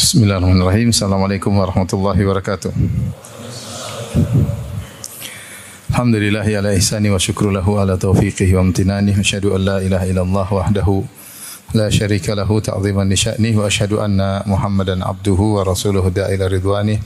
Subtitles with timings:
[0.00, 0.96] Bismillahirrahmanirrahim.
[0.96, 2.72] Assalamualaikum warahmatullahi wabarakatuh.
[5.92, 9.12] Alhamdulillah ala ihsani wa syukru lahu ala taufiqihi wa amtinani.
[9.12, 11.04] Asyhadu an la ilaha illallah wahdahu
[11.76, 16.96] la syarika lahu ta'ziman li sya'nih wa asyhadu anna Muhammadan abduhu wa rasuluhu da'ila ridwani.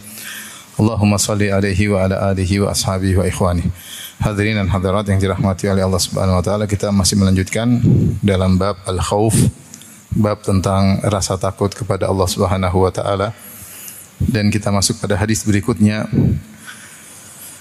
[0.78, 3.74] Allahumma salli alaihi wa ala alihi wa ashabihi wa ikhwani.
[4.22, 7.74] Hadirin dan hadirat yang dirahmati oleh Allah Subhanahu wa taala, kita masih melanjutkan
[8.22, 9.34] dalam bab al-khauf
[10.14, 13.34] bab tentang rasa takut kepada Allah Subhanahu wa taala.
[14.22, 16.06] Dan kita masuk pada hadis berikutnya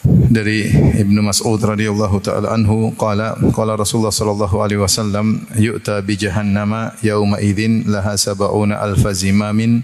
[0.06, 0.70] dari
[1.02, 2.94] Ibnu Mas'ud radhiyallahu taala anhu.
[2.94, 9.82] Qala qala Rasulullah sallallahu alaihi wasallam yu'ta bi jahannama yauma idzin laha sab'una alfa zimamin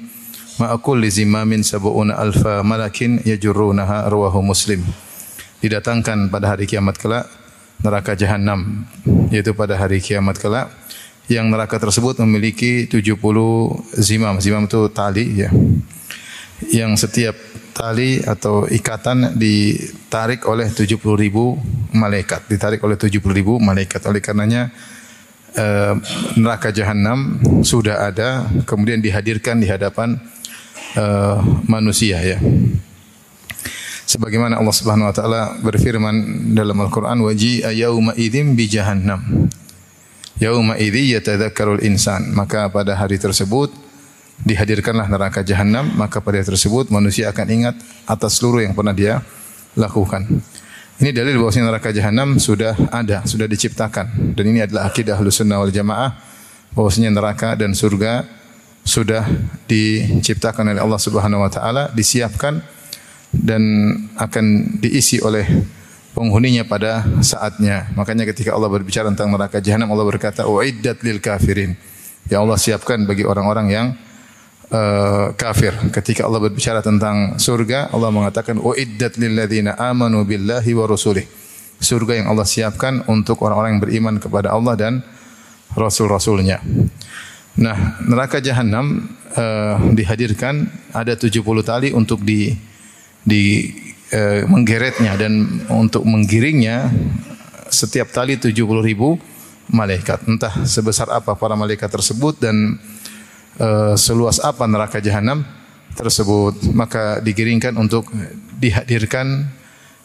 [0.62, 4.86] ma kulli zimamin sab'una alfa malakin yajurrunaha rawahu Muslim.
[5.60, 7.26] Didatangkan pada hari kiamat kelak
[7.80, 8.86] neraka jahanam
[9.32, 10.68] yaitu pada hari kiamat kelak
[11.30, 13.16] yang neraka tersebut memiliki 70
[14.02, 14.36] zimam.
[14.42, 15.54] Zimam itu tali ya.
[16.74, 17.36] Yang setiap
[17.78, 21.56] tali atau ikatan ditarik oleh 70 ribu
[21.94, 22.50] malaikat.
[22.50, 24.10] Ditarik oleh 70 ribu malaikat.
[24.10, 24.74] Oleh karenanya
[25.54, 25.94] eh,
[26.36, 30.18] neraka jahanam sudah ada kemudian dihadirkan di hadapan
[30.98, 31.38] eh,
[31.70, 32.42] manusia ya.
[34.10, 39.46] Sebagaimana Allah Subhanahu wa taala berfirman dalam Al-Qur'an waji yauma idzim bi jahannam.
[40.40, 42.32] Yauma idzi yatadzakkarul insan.
[42.32, 43.76] Maka pada hari tersebut
[44.48, 47.76] dihadirkanlah neraka jahanam, maka pada hari tersebut manusia akan ingat
[48.08, 49.20] atas seluruh yang pernah dia
[49.76, 50.24] lakukan.
[51.00, 54.36] Ini dalil bahwasanya neraka jahanam sudah ada, sudah diciptakan.
[54.36, 56.12] Dan ini adalah akidah Ahlussunnah wal Jamaah
[56.76, 58.24] bahwasanya neraka dan surga
[58.84, 59.28] sudah
[59.68, 62.64] diciptakan oleh Allah Subhanahu wa taala, disiapkan
[63.32, 63.64] dan
[64.16, 65.46] akan diisi oleh
[66.14, 67.90] penghuninya pada saatnya.
[67.94, 71.78] Makanya ketika Allah berbicara tentang neraka jahanam, Allah berkata, "Uiddat lil kafirin."
[72.30, 73.88] Ya Allah siapkan bagi orang-orang yang
[74.70, 75.74] uh, kafir.
[75.90, 81.26] Ketika Allah berbicara tentang surga, Allah mengatakan, "Uiddat lil ladzina amanu billahi wa rusulih."
[81.80, 84.94] Surga yang Allah siapkan untuk orang-orang yang beriman kepada Allah dan
[85.74, 86.60] rasul-rasulnya.
[87.60, 92.52] Nah, neraka jahanam uh, dihadirkan ada 70 tali untuk di
[93.24, 93.72] di
[94.10, 96.90] e, menggeretnya dan untuk menggiringnya
[97.70, 99.18] setiap tali 70 ribu
[99.70, 100.26] malaikat.
[100.26, 102.78] Entah sebesar apa para malaikat tersebut dan
[103.58, 105.46] e, seluas apa neraka jahanam
[105.94, 106.74] tersebut.
[106.74, 108.10] Maka digiringkan untuk
[108.60, 109.48] dihadirkan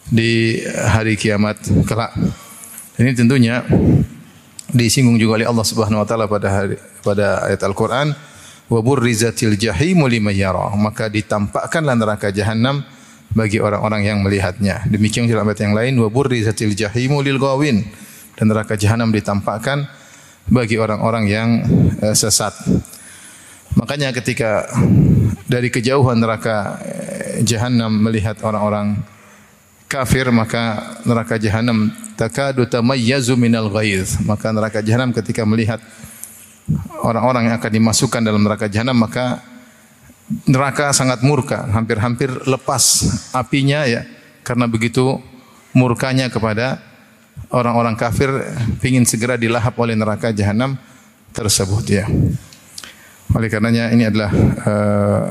[0.09, 2.13] di hari kiamat kelak.
[3.01, 3.65] Ini tentunya
[4.71, 8.15] disinggung juga oleh Allah Subhanahu wa taala pada hari, pada ayat Al-Qur'an
[8.69, 10.71] wa burrizatil jahimu liman yara.
[10.77, 12.85] Maka ditampakkanlah neraka jahanam
[13.35, 14.87] bagi orang-orang yang melihatnya.
[14.87, 17.83] Demikian dalam ayat yang lain wa burrizatil jahimu lil gawin
[18.39, 19.91] dan neraka jahanam ditampakkan
[20.47, 21.49] bagi orang-orang yang
[22.01, 22.55] uh, sesat.
[23.75, 24.71] Makanya ketika
[25.51, 29.03] dari kejauhan neraka eh, jahanam melihat orang-orang
[29.91, 34.23] kafir maka neraka jahanam takadu tamayyazu minal ghaiz.
[34.23, 35.83] Maka neraka jahanam ketika melihat
[37.03, 39.43] orang-orang yang akan dimasukkan dalam neraka jahanam maka
[40.49, 42.83] neraka sangat murka, hampir-hampir lepas
[43.37, 44.09] apinya ya
[44.45, 45.21] karena begitu
[45.77, 46.81] murkanya kepada
[47.51, 48.31] orang-orang kafir
[48.81, 50.79] ingin segera dilahap oleh neraka jahanam
[51.35, 52.07] tersebut ya.
[53.35, 54.31] Oleh karenanya ini adalah
[54.65, 55.27] uh,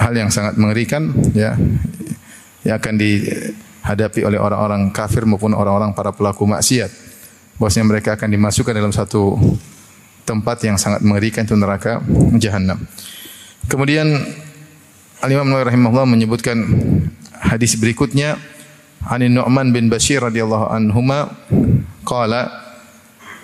[0.00, 1.54] hal yang sangat mengerikan ya
[2.64, 6.90] yang akan dihadapi oleh orang-orang kafir maupun orang-orang para pelaku maksiat.
[7.60, 9.36] Bahwasanya mereka akan dimasukkan dalam satu
[10.24, 12.00] tempat yang sangat mengerikan itu neraka
[12.38, 12.80] jahanam.
[13.70, 14.06] Kemudian
[15.22, 16.58] Al-Imam Nawawi rahimahullah menyebutkan
[17.38, 18.38] hadis berikutnya
[19.06, 21.30] Ani Nu'man bin Bashir radhiyallahu anhuma
[22.06, 22.50] qala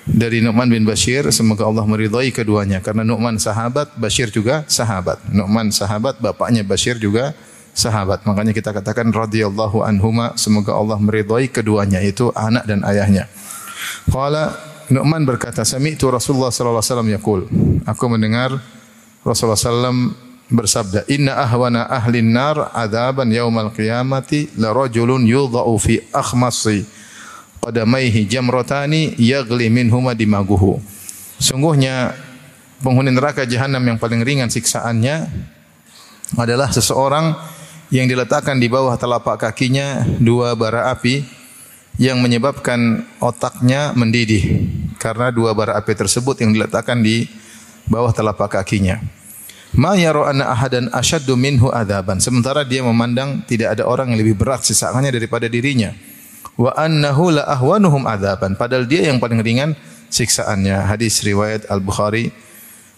[0.06, 5.19] dari Nu'man bin Bashir semoga Allah meridhai keduanya karena Nu'man sahabat Bashir juga sahabat.
[5.34, 7.35] Nu'man sahabat bapaknya Bashir juga
[7.75, 8.23] sahabat.
[8.27, 13.27] Makanya kita katakan radhiyallahu anhuma semoga Allah meridhai keduanya itu anak dan ayahnya.
[14.09, 14.55] Qala
[14.88, 17.41] Nu'man berkata sami'tu Rasulullah sallallahu alaihi wasallam yaqul.
[17.85, 18.56] Aku mendengar
[19.28, 20.16] Rasulullah SAW
[20.48, 26.88] bersabda, Inna ahwana ahlin nar adaban yaumal qiyamati la rajulun yudha'u fi akhmasi
[27.60, 30.80] qadamaihi jamratani yagli minhuma dimaguhu.
[31.36, 32.16] Sungguhnya
[32.80, 35.28] penghuni neraka jahanam yang paling ringan siksaannya
[36.40, 37.36] adalah seseorang
[37.92, 41.25] yang diletakkan di bawah telapak kakinya dua bara api
[42.00, 44.64] yang menyebabkan otaknya mendidih
[44.96, 47.28] karena dua bara api tersebut yang diletakkan di
[47.88, 49.18] bawah telapak kakinya.
[49.76, 52.23] Ma yara anna ahadan asyaddu minhu adaban.
[52.23, 55.93] Sementara dia memandang tidak ada orang yang lebih berat sisaannya daripada dirinya.
[56.56, 58.56] Wa annahu la ahwanuhum adaban.
[58.56, 59.76] Padahal dia yang paling ringan
[60.09, 60.88] siksaannya.
[60.88, 62.32] Hadis riwayat Al-Bukhari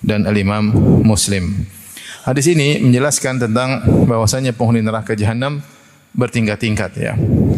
[0.00, 0.70] dan Al-Imam
[1.02, 1.67] Muslim.
[2.25, 5.64] Hadis ini menjelaskan tentang bahwasanya penghuni neraka jahanam
[6.14, 7.12] bertingkat-tingkat ya.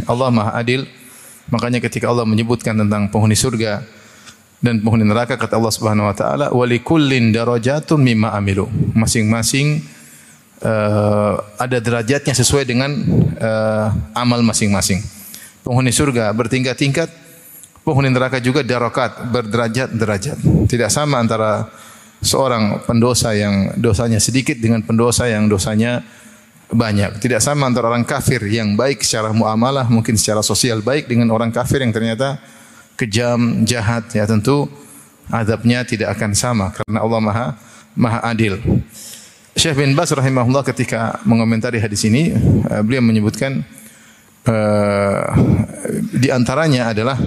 [0.09, 0.89] Allah Maha Adil.
[1.53, 3.85] Makanya ketika Allah menyebutkan tentang penghuni surga
[4.63, 8.71] dan penghuni neraka kata Allah Subhanahu wa taala walikullin darajatun mimma amilu.
[8.95, 9.83] Masing-masing
[10.63, 12.95] uh, ada derajatnya sesuai dengan
[13.43, 15.03] uh, amal masing-masing.
[15.67, 17.11] Penghuni surga bertingkat-tingkat,
[17.83, 20.39] penghuni neraka juga darokat berderajat-derajat.
[20.71, 21.67] Tidak sama antara
[22.23, 26.07] seorang pendosa yang dosanya sedikit dengan pendosa yang dosanya
[26.71, 27.19] banyak.
[27.19, 31.51] Tidak sama antara orang kafir yang baik secara muamalah, mungkin secara sosial baik dengan orang
[31.51, 32.39] kafir yang ternyata
[32.97, 34.09] kejam, jahat.
[34.13, 34.69] Ya tentu
[35.33, 37.47] azabnya tidak akan sama karena Allah Maha
[37.97, 38.59] Maha Adil.
[39.53, 42.33] Syekh bin Bas rahimahullah ketika mengomentari hadis ini,
[42.73, 43.61] eh, beliau menyebutkan
[44.49, 45.29] uh,
[46.09, 47.21] di antaranya adalah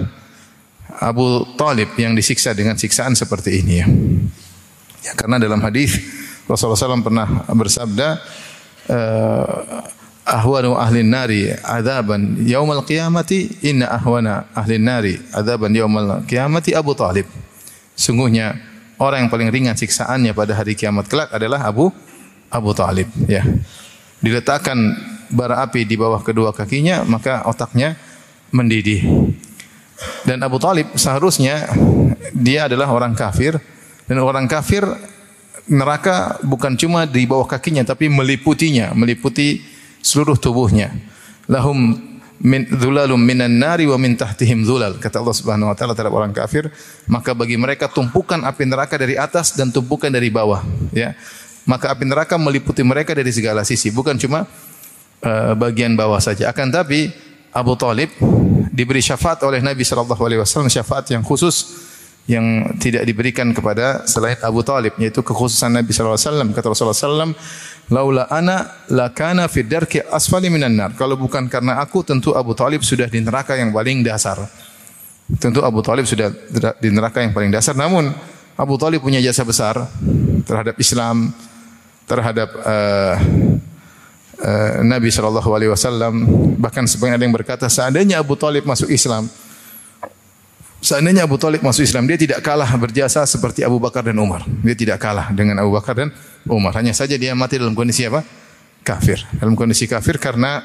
[1.00, 3.86] Abu Talib yang disiksa dengan siksaan seperti ini ya.
[5.06, 6.02] Ya, karena dalam hadis
[6.50, 8.08] Rasulullah SAW pernah bersabda,
[8.90, 9.58] uh,
[10.26, 17.30] ahwanu ahli nari adaban yaumal qiyamati inna ahwana ahli nari adaban yaumal qiyamati Abu Talib.
[17.94, 18.58] Sungguhnya
[18.98, 21.94] orang yang paling ringan siksaannya pada hari kiamat kelak adalah Abu
[22.50, 23.06] Abu Talib.
[23.30, 23.46] Ya.
[24.18, 24.76] Diletakkan
[25.30, 27.94] bara api di bawah kedua kakinya, maka otaknya
[28.50, 29.30] mendidih.
[30.26, 31.70] Dan Abu Talib seharusnya
[32.34, 33.56] dia adalah orang kafir,
[34.10, 34.84] dan orang kafir
[35.66, 39.75] neraka bukan cuma di bawah kakinya tapi meliputinya, meliputi
[40.06, 40.94] seluruh tubuhnya.
[41.50, 41.98] Lahum
[42.38, 45.02] min dhulalum minan nari wa min tahtihim dhulal.
[45.02, 46.70] Kata Allah Subhanahu wa taala terhadap orang kafir,
[47.10, 50.62] maka bagi mereka tumpukan api neraka dari atas dan tumpukan dari bawah,
[50.94, 51.18] ya.
[51.66, 54.46] Maka api neraka meliputi mereka dari segala sisi, bukan cuma
[55.26, 56.46] uh, bagian bawah saja.
[56.54, 57.10] Akan tapi
[57.50, 58.14] Abu Talib
[58.70, 61.85] diberi syafaat oleh Nabi sallallahu alaihi wasallam syafaat yang khusus
[62.26, 66.48] yang tidak diberikan kepada selain Abu Talib yaitu kekhususan Nabi sallallahu alaihi wasallam.
[66.50, 67.30] Kata Rasulullah sallam
[67.86, 70.90] laula ana lakana fi darki asfali minan nar.
[70.98, 74.42] Kalau bukan karena aku tentu Abu Talib sudah di neraka yang paling dasar.
[75.38, 76.34] Tentu Abu Talib sudah
[76.82, 77.78] di neraka yang paling dasar.
[77.78, 78.10] Namun
[78.58, 79.86] Abu Talib punya jasa besar
[80.42, 81.30] terhadap Islam
[82.06, 83.14] terhadap uh,
[84.42, 86.26] uh, Nabi sallallahu alaihi wasallam.
[86.58, 89.30] Bahkan sebagian ada yang berkata seandainya Abu Talib masuk Islam
[90.86, 94.46] Seandainya Abu Talib masuk Islam, dia tidak kalah berjasa seperti Abu Bakar dan Umar.
[94.62, 96.14] Dia tidak kalah dengan Abu Bakar dan
[96.46, 96.78] Umar.
[96.78, 98.22] Hanya saja dia mati dalam kondisi apa?
[98.86, 99.18] Kafir.
[99.42, 100.62] Dalam kondisi kafir karena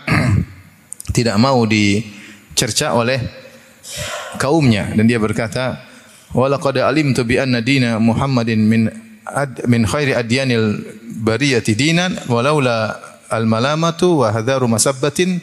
[1.17, 3.17] tidak mau dicerca oleh
[4.37, 5.89] kaumnya dan dia berkata,
[6.37, 8.93] "Walaqad alimtu bi anna dina Muhammadin min
[9.25, 10.85] ad, min khairi adyanil
[11.17, 12.93] bariyati dinan walaula
[13.25, 15.41] al malamatu wa hadharu masabbatin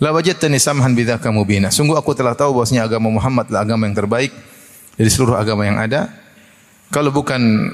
[0.00, 1.68] La wajadtani samhan bidzaka mubina.
[1.68, 4.32] Sungguh aku telah tahu bahwasanya agama Muhammad adalah agama yang terbaik
[4.96, 6.08] dari seluruh agama yang ada.
[6.88, 7.68] Kalau bukan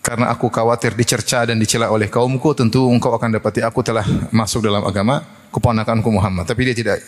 [0.00, 4.64] karena aku khawatir dicerca dan dicela oleh kaumku, tentu engkau akan dapati aku telah masuk
[4.64, 5.20] dalam agama
[5.52, 6.48] keponakanku Muhammad.
[6.48, 6.98] Tapi dia tidak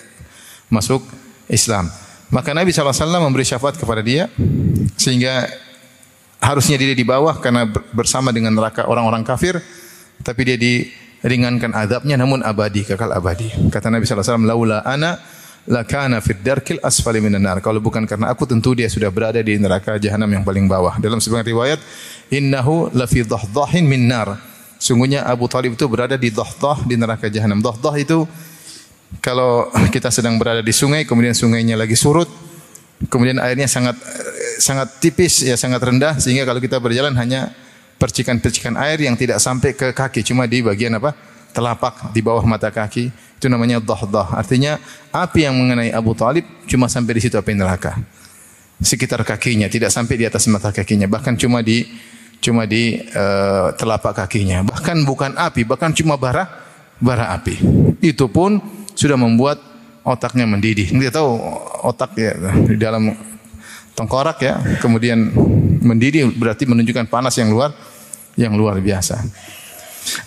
[0.68, 1.00] masuk
[1.48, 1.88] Islam.
[2.28, 4.28] Maka Nabi SAW memberi syafaat kepada dia
[5.00, 5.48] sehingga
[6.44, 7.64] harusnya dia di bawah karena
[7.96, 9.64] bersama dengan neraka orang-orang kafir,
[10.20, 10.92] tapi dia di
[11.22, 13.50] ringankan azabnya namun abadi kekal abadi.
[13.70, 15.10] Kata Nabi sallallahu alaihi wasallam laula ana
[15.68, 17.58] lakana fid darkil asfali minan nar.
[17.60, 20.96] Kalau bukan karena aku tentu dia sudah berada di neraka jahanam yang paling bawah.
[20.96, 21.80] Dalam sebuah riwayat
[22.30, 24.38] innahu lafi dhahdhahin min nar.
[24.78, 27.58] Sungguhnya Abu Talib itu berada di dhahdah di neraka jahanam.
[27.58, 28.24] Dhahdah itu
[29.24, 32.28] kalau kita sedang berada di sungai kemudian sungainya lagi surut
[33.08, 33.94] kemudian airnya sangat
[34.58, 37.54] sangat tipis ya sangat rendah sehingga kalau kita berjalan hanya
[37.98, 41.28] percikan-percikan air yang tidak sampai ke kaki, cuma di bagian apa?
[41.52, 43.10] telapak di bawah mata kaki.
[43.38, 44.34] Itu namanya dhahdah.
[44.34, 44.82] Artinya
[45.14, 47.98] api yang mengenai Abu Talib cuma sampai di situ api neraka.
[48.78, 51.82] Sekitar kakinya, tidak sampai di atas mata kakinya, bahkan cuma di
[52.38, 54.62] cuma di uh, telapak kakinya.
[54.62, 56.46] Bahkan bukan api, bahkan cuma bara
[57.02, 57.58] bara api.
[57.98, 58.62] Itu pun
[58.94, 59.58] sudah membuat
[60.06, 60.94] otaknya mendidih.
[60.94, 61.30] Kita tahu
[61.90, 63.14] otak ya di dalam
[63.98, 65.30] tengkorak ya, kemudian
[65.82, 67.74] mendidih berarti menunjukkan panas yang luar
[68.38, 69.18] yang luar biasa.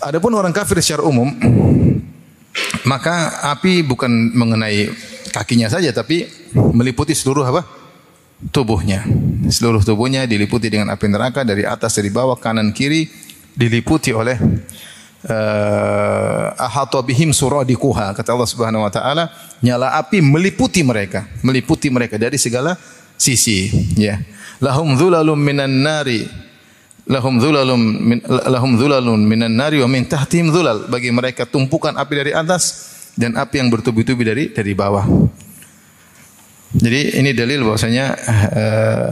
[0.03, 1.32] Adapun orang kafir secara umum
[2.84, 4.91] maka api bukan mengenai
[5.32, 7.63] kakinya saja tapi meliputi seluruh apa?
[8.50, 9.06] tubuhnya.
[9.53, 13.06] Seluruh tubuhnya diliputi dengan api neraka dari atas dari bawah kanan kiri
[13.53, 14.34] diliputi oleh
[15.30, 19.30] uh, ahata bihim suradikuha kata Allah Subhanahu wa taala
[19.62, 22.74] nyala api meliputi mereka meliputi mereka dari segala
[23.20, 24.18] sisi ya
[24.63, 26.25] lahum dhulalum minan nari
[27.12, 32.13] lahum dhulalum min, lahum dhulalun minan nari wa min tahtihim dhulal bagi mereka tumpukan api
[32.15, 32.88] dari atas
[33.20, 35.03] dan api yang bertubi-tubi dari dari bawah.
[36.72, 38.06] Jadi ini dalil bahwasanya
[38.56, 39.10] uh,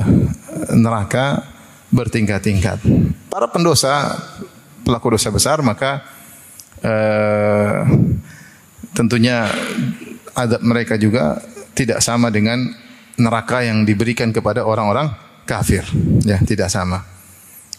[0.79, 1.43] neraka
[1.91, 2.79] bertingkat-tingkat.
[3.27, 4.15] Para pendosa
[4.87, 5.99] pelaku dosa besar maka
[6.79, 7.83] uh,
[8.95, 9.51] tentunya
[10.31, 11.43] adab mereka juga
[11.75, 12.63] tidak sama dengan
[13.19, 15.11] neraka yang diberikan kepada orang-orang
[15.43, 15.83] kafir.
[16.23, 17.18] Ya, tidak sama.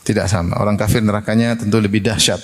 [0.00, 0.56] Tidak sama.
[0.58, 2.40] Orang kafir nerakanya tentu lebih dahsyat.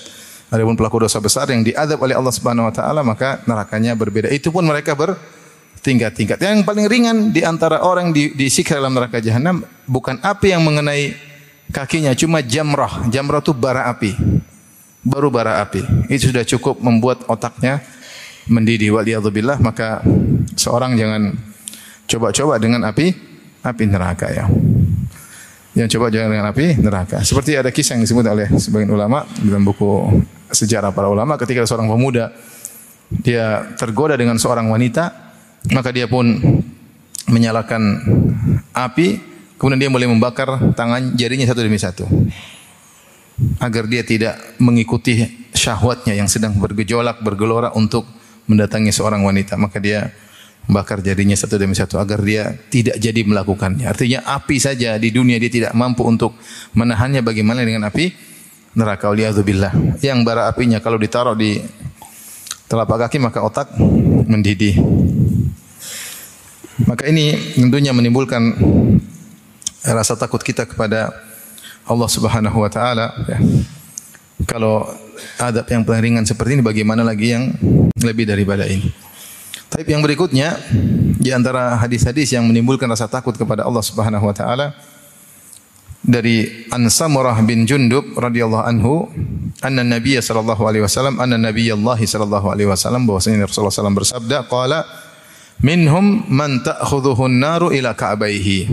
[0.47, 4.31] Adapun pelaku dosa besar yang diadab oleh Allah Subhanahu wa taala maka nerakanya berbeda.
[4.31, 6.39] Itu pun mereka bertingkat-tingkat.
[6.39, 11.19] Yang paling ringan di antara orang di disiksa dalam neraka jahanam bukan api yang mengenai
[11.75, 13.11] kakinya, cuma jamrah.
[13.11, 14.15] Jamrah itu bara api.
[15.03, 15.83] Baru bara api.
[16.07, 17.83] Itu sudah cukup membuat otaknya
[18.47, 20.03] mendidih waliyadzubillah maka
[20.55, 21.35] seorang jangan
[22.07, 23.11] coba-coba dengan api
[23.67, 24.47] api neraka ya.
[25.77, 27.21] Yang coba jangan dengan api neraka.
[27.21, 31.85] Seperti ada kisah yang disebut oleh sebagian ulama dalam buku sejarah para ulama ketika seorang
[31.85, 32.33] pemuda
[33.13, 35.13] dia tergoda dengan seorang wanita,
[35.77, 36.27] maka dia pun
[37.29, 38.03] menyalakan
[38.73, 39.21] api,
[39.61, 42.09] kemudian dia mulai membakar tangan jarinya satu demi satu.
[43.61, 48.09] Agar dia tidak mengikuti syahwatnya yang sedang bergejolak, bergelora untuk
[48.49, 50.09] mendatangi seorang wanita, maka dia
[50.67, 53.87] bakar jadinya satu demi satu agar dia tidak jadi melakukannya.
[53.87, 56.35] Artinya api saja di dunia dia tidak mampu untuk
[56.75, 58.11] menahannya bagaimana dengan api
[58.77, 59.09] neraka
[59.43, 59.73] billah.
[60.03, 61.63] Yang bara apinya kalau ditaruh di
[62.67, 63.73] telapak kaki maka otak
[64.27, 64.77] mendidih.
[66.85, 68.53] Maka ini tentunya menimbulkan
[69.81, 71.15] rasa takut kita kepada
[71.87, 73.39] Allah Subhanahu wa taala ya.
[74.45, 74.85] Kalau
[75.41, 77.55] adab yang paling seperti ini bagaimana lagi yang
[78.03, 79.06] lebih daripada ini.
[79.77, 80.57] Tapi yang berikutnya
[81.21, 84.73] di antara hadis-hadis yang menimbulkan rasa takut kepada Allah Subhanahu wa taala
[86.01, 89.13] dari An Samurah bin Jundub radhiyallahu anhu
[89.61, 94.49] anna Nabi sallallahu alaihi wasallam anna Nabi Allah sallallahu alaihi wasallam bahwasanya Rasulullah sallallahu bersabda
[94.49, 94.89] qala
[95.61, 98.73] minhum man ta'khudhuhu an-naru ila ka'baihi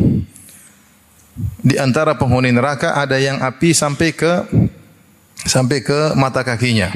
[1.68, 4.32] di antara penghuni neraka ada yang api sampai ke
[5.44, 6.94] sampai ke mata kakinya.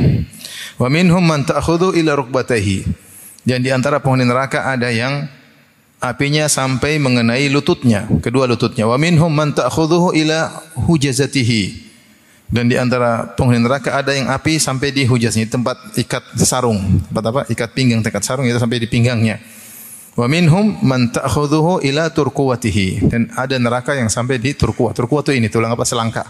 [0.79, 3.06] Wa minhum man ta'khudhu ila rukbatayhi.
[3.47, 5.23] Dan di antara penghuni neraka ada yang
[6.03, 8.83] apinya sampai mengenai lututnya, kedua lututnya.
[8.83, 11.87] Wa minhum man ta'khudhuhu ila hujazatihi.
[12.51, 17.23] Dan di antara penghuni neraka ada yang api sampai di hujaznya, tempat ikat sarung, tempat
[17.23, 17.41] apa?
[17.47, 19.39] Ikat pinggang, ikat sarung itu sampai di pinggangnya.
[20.19, 23.07] Wa minhum man ta'khudhuhu ila turquwatihi.
[23.07, 24.91] Dan ada neraka yang sampai di turquwah.
[24.91, 25.87] Turquwah itu ini tulang apa?
[25.87, 26.27] Selangka.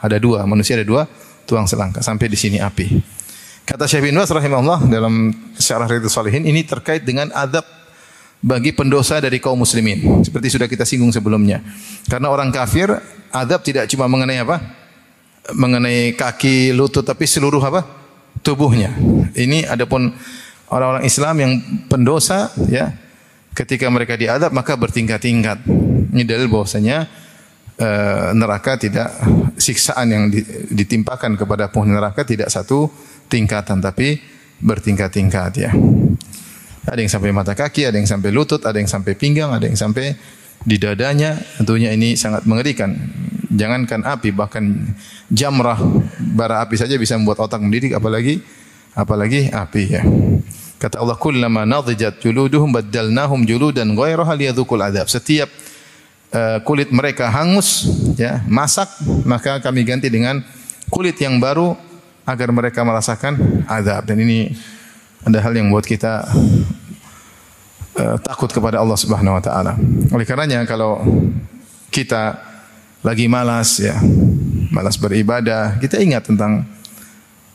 [0.00, 1.04] Ada dua, manusia ada dua
[1.44, 2.86] tuang selangkah sampai di sini api.
[3.64, 7.64] Kata Syekh bin Bas rahimahullah dalam syarah Riyadhus Shalihin ini terkait dengan adab
[8.44, 10.20] bagi pendosa dari kaum muslimin.
[10.20, 11.64] Seperti sudah kita singgung sebelumnya.
[12.04, 12.92] Karena orang kafir
[13.32, 14.60] adab tidak cuma mengenai apa?
[15.56, 18.04] Mengenai kaki, lutut tapi seluruh apa?
[18.44, 18.92] tubuhnya.
[19.32, 20.12] Ini adapun
[20.68, 21.52] orang-orang Islam yang
[21.88, 22.92] pendosa ya
[23.56, 25.64] ketika mereka diadab maka bertingkat-tingkat.
[26.12, 27.08] Ini dalil bahwasanya
[27.80, 29.08] uh, neraka tidak
[29.56, 30.24] siksaan yang
[30.68, 32.92] ditimpakan kepada penghuni neraka tidak satu
[33.28, 34.20] tingkatan tapi
[34.60, 35.70] bertingkat-tingkat ya.
[36.84, 39.76] Ada yang sampai mata kaki, ada yang sampai lutut, ada yang sampai pinggang, ada yang
[39.76, 40.12] sampai
[40.64, 41.40] di dadanya.
[41.60, 42.92] Tentunya ini sangat mengerikan.
[43.54, 44.92] Jangankan api, bahkan
[45.30, 45.78] jamrah
[46.18, 48.42] bara api saja bisa membuat otak mendidih apalagi
[48.92, 50.02] apalagi api ya.
[50.76, 55.48] Kata Allah, "Kullama nadijat juluduhum baddalnahum juludan ghairaha liyadhuqul adab." Setiap
[56.34, 57.88] uh, kulit mereka hangus,
[58.18, 58.90] ya, masak,
[59.24, 60.42] maka kami ganti dengan
[60.90, 61.78] kulit yang baru
[62.24, 64.08] agar mereka merasakan azab.
[64.08, 64.52] Dan ini
[65.24, 66.24] ada hal yang buat kita
[68.00, 69.76] uh, takut kepada Allah Subhanahu wa taala.
[70.12, 71.00] Oleh karenanya kalau
[71.88, 72.40] kita
[73.04, 74.00] lagi malas ya,
[74.72, 76.64] malas beribadah, kita ingat tentang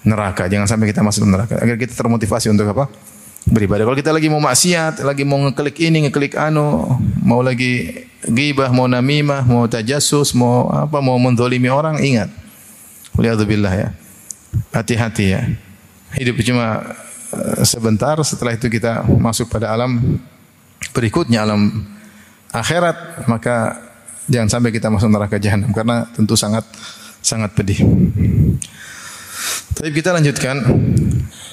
[0.06, 0.48] neraka.
[0.48, 1.58] Jangan sampai kita masuk neraka.
[1.60, 2.88] Agar kita termotivasi untuk apa?
[3.48, 3.84] beribadah.
[3.88, 8.86] Kalau kita lagi mau maksiat, lagi mau ngeklik ini, ngeklik anu, mau lagi gibah, mau
[8.86, 12.30] namimah, mau tajasus, mau apa, mau mendolimi orang, ingat.
[13.18, 13.90] Waliyadzubillah ya.
[14.74, 15.42] Hati-hati ya.
[16.18, 16.96] Hidup cuma
[17.34, 20.20] eh, sebentar, setelah itu kita masuk pada alam
[20.94, 21.86] berikutnya, alam
[22.50, 23.78] akhirat, maka
[24.30, 26.66] jangan sampai kita masuk neraka jahanam karena tentu sangat
[27.22, 27.82] sangat pedih.
[29.76, 30.60] Tapi kita lanjutkan.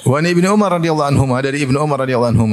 [0.07, 2.47] Wa Ibnu Umar radhiyallahu anhu dari Ibnu Umar radhiyallahu anhu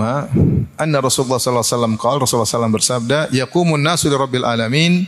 [0.74, 5.06] anna Rasulullah sallallahu alaihi wasallam qala Rasulullah sallallahu bersabda yaqumun nasu rabbil alamin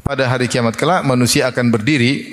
[0.00, 2.32] pada hari kiamat kelak manusia akan berdiri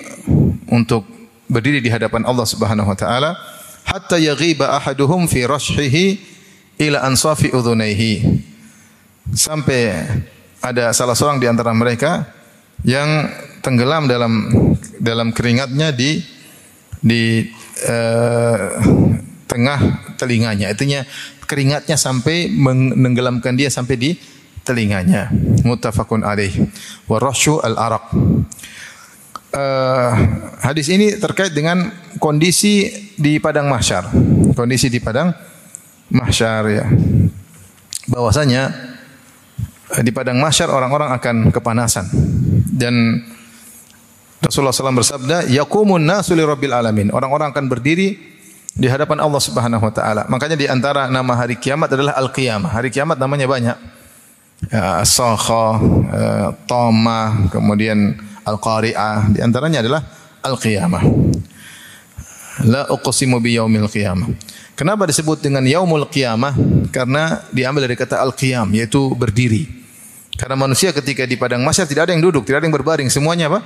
[0.72, 1.04] untuk
[1.50, 3.36] berdiri di hadapan Allah Subhanahu wa taala
[3.84, 6.22] hatta yaghiba ahaduhum fi rashihi
[6.80, 8.40] ila ansafi udhunaihi
[9.34, 10.06] sampai
[10.62, 12.30] ada salah seorang di antara mereka
[12.86, 13.28] yang
[13.60, 14.48] tenggelam dalam
[15.02, 16.24] dalam keringatnya di
[17.00, 17.48] di
[17.88, 18.60] uh,
[19.50, 19.80] tengah
[20.20, 20.70] telinganya.
[20.70, 21.04] Itunya
[21.50, 24.12] keringatnya sampai menenggelamkan dia sampai di
[24.62, 25.32] telinganya.
[25.66, 26.54] Muttafaqun alaih.
[27.10, 28.14] Wa rasyu al-araq.
[29.50, 30.14] Uh,
[30.62, 31.90] hadis ini terkait dengan
[32.22, 32.86] kondisi
[33.18, 34.06] di padang mahsyar.
[34.54, 35.34] Kondisi di padang
[36.14, 36.86] mahsyar ya.
[38.10, 38.70] Bahwasanya
[39.98, 42.06] eh, di padang mahsyar orang-orang akan kepanasan
[42.70, 43.26] dan
[44.40, 48.16] Rasulullah SAW bersabda, "Yakumun nasu li rabbil alamin." Orang-orang akan berdiri
[48.72, 50.24] di hadapan Allah Subhanahu wa taala.
[50.32, 52.72] Makanya di antara nama hari kiamat adalah Al-Qiyamah.
[52.72, 53.78] Hari kiamat namanya banyak.
[54.72, 58.16] Ya, As-Sakha, uh, Tama, kemudian
[58.50, 59.30] Al-Qari'ah.
[59.34, 60.02] Di antaranya adalah
[60.42, 61.04] Al-Qiyamah.
[62.68, 64.28] La uqsimu bi yaumil qiyamah.
[64.76, 66.56] Kenapa disebut dengan yaumul qiyamah?
[66.92, 69.68] Karena diambil dari kata al-qiyam yaitu berdiri.
[70.40, 73.52] Karena manusia ketika di padang mahsyar tidak ada yang duduk, tidak ada yang berbaring, semuanya
[73.52, 73.60] apa?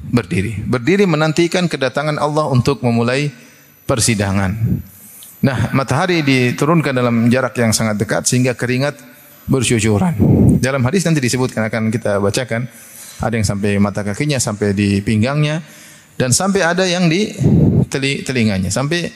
[0.00, 0.64] Berdiri.
[0.64, 3.28] Berdiri menantikan kedatangan Allah untuk memulai
[3.84, 4.56] persidangan.
[5.44, 8.96] Nah, matahari diturunkan dalam jarak yang sangat dekat sehingga keringat
[9.44, 10.16] bercucuran.
[10.56, 12.64] Dalam hadis nanti disebutkan akan kita bacakan
[13.20, 15.64] ada yang sampai mata kakinya, sampai di pinggangnya
[16.20, 17.32] dan sampai ada yang di
[18.24, 18.68] telinganya.
[18.68, 19.08] Sampai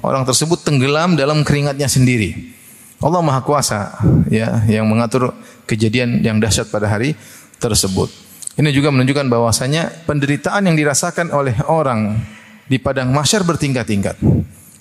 [0.00, 2.54] orang tersebut tenggelam dalam keringatnya sendiri.
[3.02, 3.98] Allah Maha Kuasa
[4.30, 5.34] ya yang mengatur
[5.66, 7.18] kejadian yang dahsyat pada hari
[7.58, 8.08] tersebut.
[8.52, 12.20] Ini juga menunjukkan bahwasanya penderitaan yang dirasakan oleh orang
[12.68, 14.20] di padang mahsyar bertingkat-tingkat.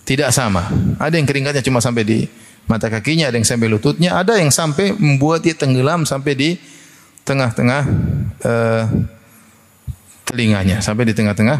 [0.04, 0.68] Tidak sama.
[1.00, 2.20] Ada yang keringatnya cuma sampai di
[2.68, 6.50] mata kakinya, ada yang sampai lututnya, ada yang sampai membuat dia tenggelam sampai di
[7.24, 7.82] tengah-tengah
[8.46, 8.84] uh,
[10.26, 11.58] telinganya, sampai di tengah-tengah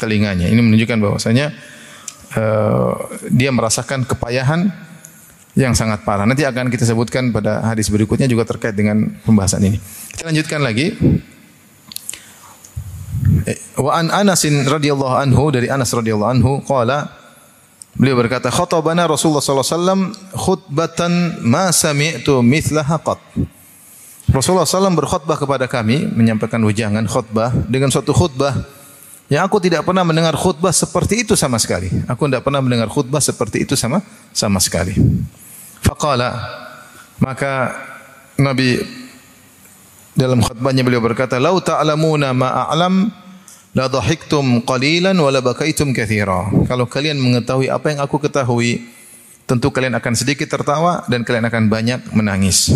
[0.00, 0.48] telinganya.
[0.48, 1.52] Ini menunjukkan bahwasanya
[2.36, 2.92] uh,
[3.28, 4.72] dia merasakan kepayahan
[5.58, 6.24] yang sangat parah.
[6.24, 9.78] Nanti akan kita sebutkan pada hadis berikutnya juga terkait dengan pembahasan ini.
[10.14, 10.94] Kita lanjutkan lagi.
[13.44, 17.10] Eh, wa an Anas radhiyallahu anhu dari Anas radhiyallahu anhu qala
[17.98, 20.00] beliau berkata khatabana Rasulullah sallallahu alaihi wasallam
[20.38, 23.20] khutbatan ma sami'tu mithlaha qat.
[24.30, 28.62] Rasulullah SAW berkhutbah kepada kami, menyampaikan wejangan khutbah dengan suatu khutbah
[29.30, 31.86] yang aku tidak pernah mendengar khutbah seperti itu sama sekali.
[32.10, 34.02] Aku tidak pernah mendengar khutbah seperti itu sama
[34.34, 34.98] sama sekali.
[35.82, 36.34] Faqala
[37.22, 37.70] maka
[38.38, 38.82] Nabi
[40.18, 43.06] dalam khutbahnya beliau berkata, "Lau ta'lamuna ma a'lam
[43.74, 48.82] la dhahiktum qalilan wa la bakaitum katsira." Kalau kalian mengetahui apa yang aku ketahui,
[49.46, 52.70] tentu kalian akan sedikit tertawa dan kalian akan banyak menangis.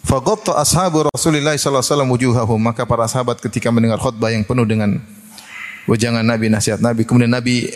[0.00, 2.58] Faghatta ashabu Rasulillah sallallahu alaihi wasallam wujuhahum.
[2.60, 4.96] Maka para sahabat ketika mendengar khutbah yang penuh dengan
[5.84, 7.68] wejangan Nabi nasihat Nabi kemudian Nabi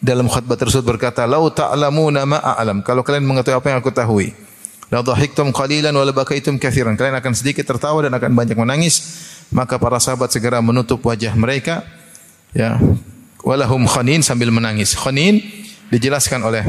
[0.00, 2.80] dalam khutbah tersebut berkata lau ta'lamuna ma a'lam.
[2.80, 4.24] Kalau kalian mengetahui apa yang aku tahu
[4.86, 9.24] la dhahiktum qalilan wa la bakaitum katsiran kalian akan sedikit tertawa dan akan banyak menangis.
[9.54, 11.86] Maka para sahabat segera menutup wajah mereka
[12.50, 12.80] ya.
[13.46, 14.98] Walahum khanin sambil menangis.
[14.98, 15.38] Khanin
[15.94, 16.66] dijelaskan oleh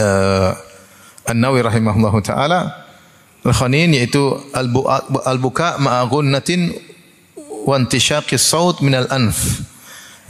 [0.00, 0.56] uh,
[1.28, 2.81] An-Nawawi rahimahullahu taala
[3.42, 4.38] Al-khanin yaitu
[5.26, 6.70] al-buka ma'a ghunnatin
[7.66, 9.66] wa intisyaqis saut min al-anf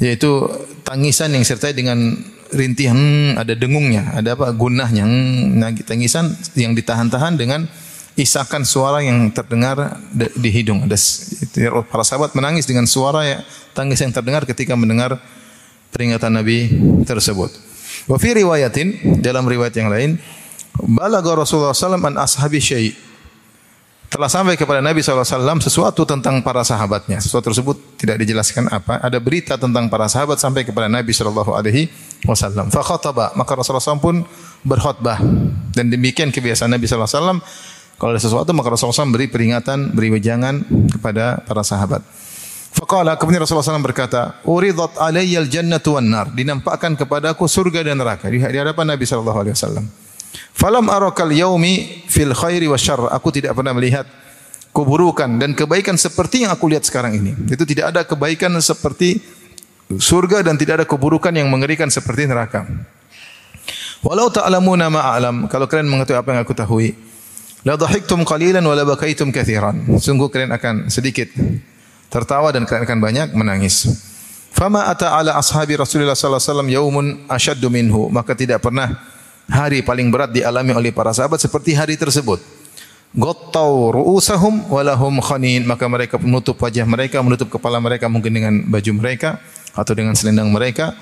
[0.00, 0.48] yaitu
[0.82, 2.16] tangisan yang sertai dengan
[2.52, 7.64] rintihan hmm, ada dengungnya, ada apa gunahnya, hmm, tangisan yang ditahan-tahan dengan
[8.12, 10.84] isakan suara yang terdengar di hidung.
[10.84, 10.96] Ada
[11.88, 13.38] para sahabat menangis dengan suara ya,
[13.72, 15.16] tangis yang terdengar ketika mendengar
[15.92, 16.68] peringatan Nabi
[17.08, 17.48] tersebut.
[18.04, 20.20] Wa fi riwayatin dalam riwayat yang lain
[20.80, 23.12] Balaga Rasulullah SAW an ashabi syai'
[24.12, 27.16] telah sampai kepada Nabi SAW sesuatu tentang para sahabatnya.
[27.16, 29.00] Sesuatu tersebut tidak dijelaskan apa.
[29.00, 31.88] Ada berita tentang para sahabat sampai kepada Nabi Shallallahu Alaihi
[32.28, 32.68] Wasallam.
[32.68, 34.20] Fakhataba maka Rasulullah SAW pun
[34.68, 35.16] berkhutbah
[35.72, 37.40] dan demikian kebiasaan Nabi SAW.
[37.96, 40.60] Kalau ada sesuatu maka Rasulullah SAW beri peringatan, beri wejangan
[40.92, 42.04] kepada para sahabat.
[42.72, 48.28] Faqala kemudian Rasulullah SAW berkata, "Uridat alayyal jannatu wan nar." Dinampakkan kepadaku surga dan neraka
[48.28, 50.01] di hadapan Nabi sallallahu alaihi wasallam.
[50.52, 53.08] Falam arakal yaumi fil khairi wa syarr.
[53.12, 54.08] Aku tidak pernah melihat
[54.72, 57.36] keburukan dan kebaikan seperti yang aku lihat sekarang ini.
[57.52, 59.20] Itu tidak ada kebaikan seperti
[59.92, 62.64] surga dan tidak ada keburukan yang mengerikan seperti neraka.
[64.02, 66.90] Walau ta'lamuna ma a'lam, kalau kalian mengetahui apa yang aku tahu,
[67.62, 69.78] la dhahiktum qalilan wa la bakaitum katsiran.
[70.00, 71.30] Sungguh kalian akan sedikit
[72.10, 73.86] tertawa dan kalian akan banyak menangis.
[74.52, 79.00] Fama ata ala ashabi Rasulullah sallallahu alaihi wasallam yaumun ashaddu minhu, maka tidak pernah
[79.48, 82.42] hari paling berat dialami oleh para sahabat seperti hari tersebut.
[83.12, 85.68] Gottau ru'usahum walahum khanin.
[85.68, 89.42] Maka mereka menutup wajah mereka, menutup kepala mereka mungkin dengan baju mereka
[89.76, 90.96] atau dengan selendang mereka.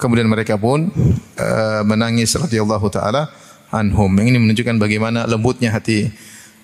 [0.00, 0.88] Kemudian mereka pun
[1.36, 3.28] uh, menangis radhiyallahu taala
[3.68, 4.08] anhum.
[4.16, 6.08] Yang ini menunjukkan bagaimana lembutnya hati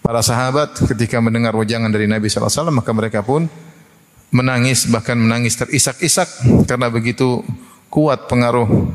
[0.06, 3.50] para sahabat ketika mendengar wajangan dari Nabi wasallam maka mereka pun
[4.30, 6.30] menangis bahkan menangis terisak-isak
[6.70, 7.42] karena begitu
[7.90, 8.86] kuat pengaruh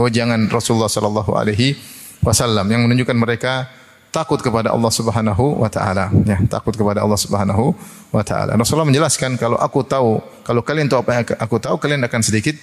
[0.00, 1.76] wejangan Rasulullah sallallahu alaihi
[2.22, 3.68] wasallam yang menunjukkan mereka
[4.12, 6.12] takut kepada Allah Subhanahu wa taala.
[6.28, 7.72] Ya takut kepada Allah Subhanahu
[8.12, 8.54] wa taala.
[8.54, 12.54] Rasulullah menjelaskan kalau aku tahu kalau kalian tahu apa yang aku tahu kalian akan sedikit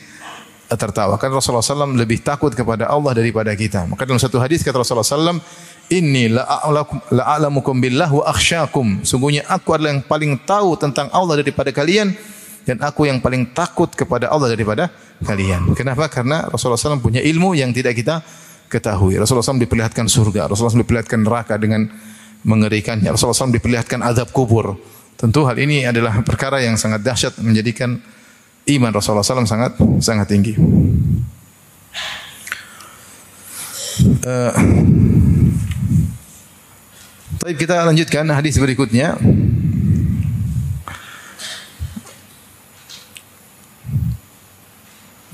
[0.70, 1.18] tertawa.
[1.18, 3.90] Kan Rasulullah SAW lebih takut kepada Allah daripada kita.
[3.90, 5.42] Maka dalam satu hadis kata Rasulullah SAW
[5.90, 9.02] Inni la'alamukum billah wa akhsyakum.
[9.02, 12.14] Sungguhnya aku adalah yang paling tahu tentang Allah daripada kalian
[12.62, 15.76] dan aku yang paling takut kepada Allah daripada kalian.
[15.76, 16.08] Kenapa?
[16.08, 18.24] Karena Rasulullah SAW punya ilmu yang tidak kita
[18.70, 19.18] ketahui.
[19.18, 21.90] Rasulullah SAW diperlihatkan surga, Rasulullah SAW diperlihatkan neraka dengan
[22.46, 23.10] mengerikannya.
[23.12, 24.78] Rasulullah SAW diperlihatkan azab kubur.
[25.20, 28.00] Tentu hal ini adalah perkara yang sangat dahsyat menjadikan
[28.70, 30.56] iman Rasulullah SAW sangat sangat tinggi.
[34.24, 34.54] Uh,
[37.40, 39.16] Baik kita lanjutkan hadis berikutnya.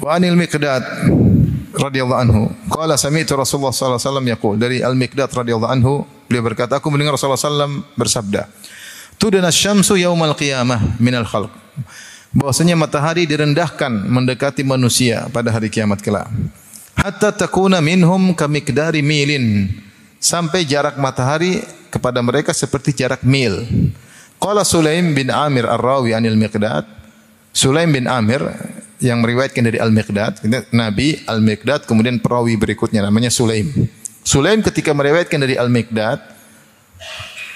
[0.06, 0.86] Wa anil Miqdad
[1.74, 2.54] radhiyallahu anhu.
[2.70, 4.54] Qala sami'tu Rasulullah sallallahu alaihi wasallam yaqul.
[4.54, 8.46] Dari Al Miqdad radhiyallahu anhu beliau berkata aku mendengar Rasulullah sallallahu bersabda
[9.18, 11.50] Tudana syamsu yaumal qiyamah minal khalq
[12.38, 16.30] bahwasanya matahari direndahkan mendekati manusia pada hari kiamat kelak.
[16.94, 19.74] Hatta takuna minhum kamikdari milin.
[20.22, 23.66] Sampai jarak matahari kepada mereka seperti jarak mil.
[24.38, 26.86] Qala Sulaim bin Amir Ar-Rawi anil Miqdad.
[27.50, 28.46] Sulaim bin Amir
[29.04, 33.72] yang meriwayatkan dari Al-Miqdad, Nabi Al-Miqdad kemudian perawi berikutnya namanya Sulaim.
[34.26, 36.20] Sulaim ketika meriwayatkan dari Al-Miqdad,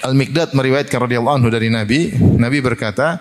[0.04, 3.20] Al-Miqdad meriwayatkan radhiyallahu anhu dari Nabi, Nabi berkata,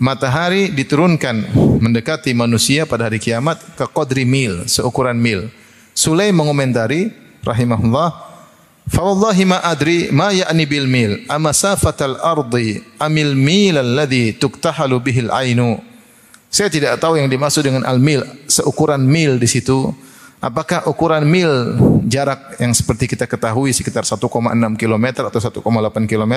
[0.00, 5.52] matahari diturunkan mendekati manusia pada hari kiamat ke qadri mil, seukuran mil.
[5.92, 7.12] Sulaim mengomentari
[7.44, 8.30] rahimahullah
[8.90, 15.78] Fawallahi ma adri ma ya'ni bil mil amasafatal ardi amil mil alladhi tuktahalu bihil ainu
[16.50, 19.94] Saya tidak tahu yang dimaksud dengan al mil seukuran mil di situ
[20.42, 21.48] apakah ukuran mil
[22.10, 24.18] jarak yang seperti kita ketahui sekitar 1,6
[24.74, 25.62] km atau 1,8
[26.10, 26.34] km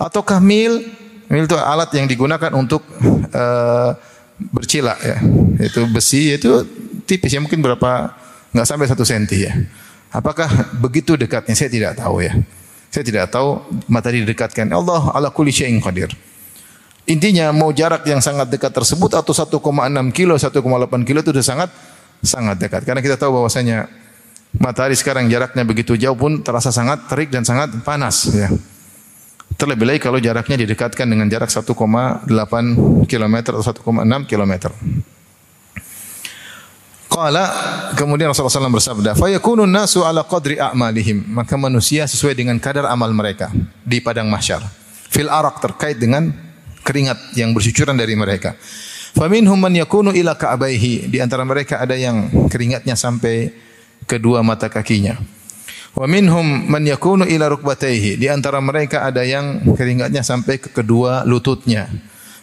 [0.00, 0.82] ataukah mil
[1.30, 2.82] mil itu alat yang digunakan untuk
[3.30, 3.94] uh,
[4.50, 5.22] bercila ya
[5.60, 6.66] itu besi itu
[7.06, 8.16] tipis ya mungkin berapa
[8.50, 9.52] nggak sampai satu senti ya
[10.08, 11.52] Apakah begitu dekatnya?
[11.52, 12.32] Saya tidak tahu ya.
[12.88, 13.60] Saya tidak tahu
[13.92, 14.72] matahari didekatkan.
[14.72, 16.08] Allah ala kulli syai'in qadir.
[17.08, 19.56] Intinya mau jarak yang sangat dekat tersebut atau 1,6
[20.12, 21.70] kilo, 1,8 kilo itu sudah sangat
[22.20, 22.84] sangat dekat.
[22.84, 23.88] Karena kita tahu bahwasanya
[24.60, 28.52] matahari sekarang jaraknya begitu jauh pun terasa sangat terik dan sangat panas ya.
[29.56, 31.72] Terlebih lagi kalau jaraknya didekatkan dengan jarak 1,8
[33.08, 34.52] km atau 1,6 km.
[37.08, 37.44] Qala
[37.96, 43.10] kemudian Rasulullah SAW bersabda, "Fayakunu nasu ala qadri a'malihim." Maka manusia sesuai dengan kadar amal
[43.16, 43.48] mereka
[43.80, 44.60] di padang mahsyar.
[45.08, 46.47] Fil arak terkait dengan
[46.88, 48.56] keringat yang bercucuran dari mereka.
[49.12, 51.12] Faminhum man yakunu ila ka'baihi.
[51.12, 53.52] Di antara mereka ada yang keringatnya sampai
[54.08, 55.20] kedua mata kakinya.
[55.92, 58.16] Wa minhum man yakunu ila rukbatayhi.
[58.16, 61.92] Di antara mereka ada yang keringatnya sampai ke kedua lututnya.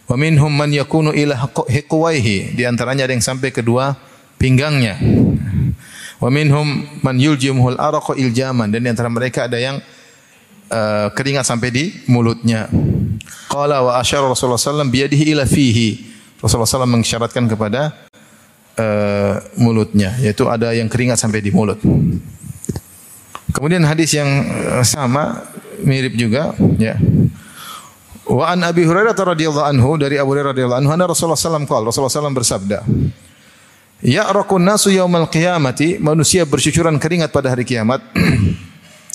[0.05, 2.53] Wa minhum man yakunu ila hiqwaihi.
[2.53, 3.97] Di antaranya ada yang sampai kedua
[4.38, 4.99] pinggangnya.
[6.19, 9.79] Wa minhum man yuljimul araqa iljaman dan di antara mereka ada yang
[10.69, 12.67] uh, keringat sampai di mulutnya.
[13.49, 16.04] Qala wa asyara Rasulullah sallallahu biyadihi ila fihi.
[16.39, 17.95] Rasulullah sallallahu mengisyaratkan kepada
[18.78, 21.80] uh, mulutnya yaitu ada yang keringat sampai di mulut.
[23.56, 25.47] Kemudian hadis yang eh, sama
[25.80, 26.99] mirip juga ya.
[28.28, 31.88] Wa an Abi Hurairah radhiyallahu anhu dari Abu Hurairah radhiyallahu anhu anna Rasulullah alaihi wasallam
[31.88, 32.80] Rasulullah sallallahu bersabda
[34.06, 38.04] Ya'raqun nasu yaumal qiyamati, manusia bercucuran keringat pada hari kiamat.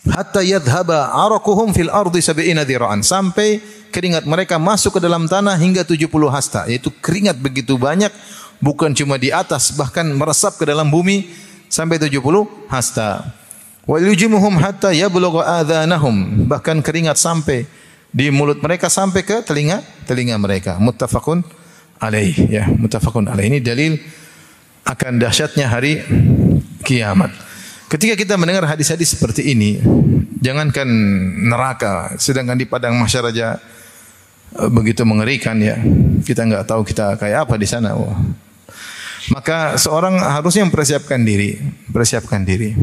[0.09, 3.05] Hatta yadhhaba araquhum fil ardi sab'ina dhira'an.
[3.05, 3.61] Sampai
[3.93, 6.65] keringat mereka masuk ke dalam tanah hingga 70 hasta.
[6.65, 8.09] Yaitu keringat begitu banyak,
[8.65, 11.29] bukan cuma di atas, bahkan meresap ke dalam bumi
[11.69, 12.17] sampai 70
[12.73, 13.29] hasta.
[13.85, 16.49] Wa yujimuhum hatta yablugha adhanahum.
[16.49, 17.69] Bahkan keringat sampai
[18.11, 20.81] di mulut mereka sampai ke telinga telinga mereka.
[20.81, 21.45] Muttafaqun
[22.01, 23.53] alaih ya, muttafaqun alaih.
[23.53, 24.01] Ini dalil
[24.89, 26.01] akan dahsyatnya hari
[26.83, 27.50] kiamat.
[27.91, 29.83] Ketika kita mendengar hadis-hadis seperti ini,
[30.39, 30.87] jangankan
[31.43, 33.59] neraka, sedangkan di padang mahsyar aja
[34.55, 35.75] eh, begitu mengerikan ya.
[36.23, 37.99] Kita nggak tahu kita kayak apa di sana.
[37.99, 38.15] Wah.
[39.35, 41.59] Maka seorang harusnya mempersiapkan diri,
[41.91, 42.79] persiapkan diri.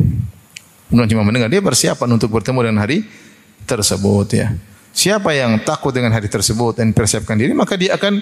[0.91, 3.07] Bukan cuma mendengar, dia persiapan untuk bertemu dengan hari
[3.63, 4.51] tersebut ya.
[4.91, 8.19] Siapa yang takut dengan hari tersebut dan persiapkan diri, maka dia akan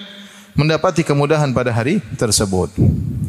[0.54, 2.70] mendapati kemudahan pada hari tersebut.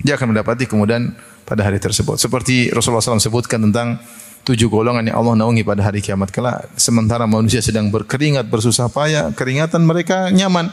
[0.05, 1.09] Dia akan mendapati kemudahan
[1.47, 2.19] pada hari tersebut.
[2.19, 4.03] Seperti Rasulullah SAW sebutkan tentang
[4.43, 6.67] tujuh golongan yang Allah naungi pada hari kiamat kelak.
[6.75, 10.67] Sementara manusia sedang berkeringat, bersusah payah, keringatan mereka nyaman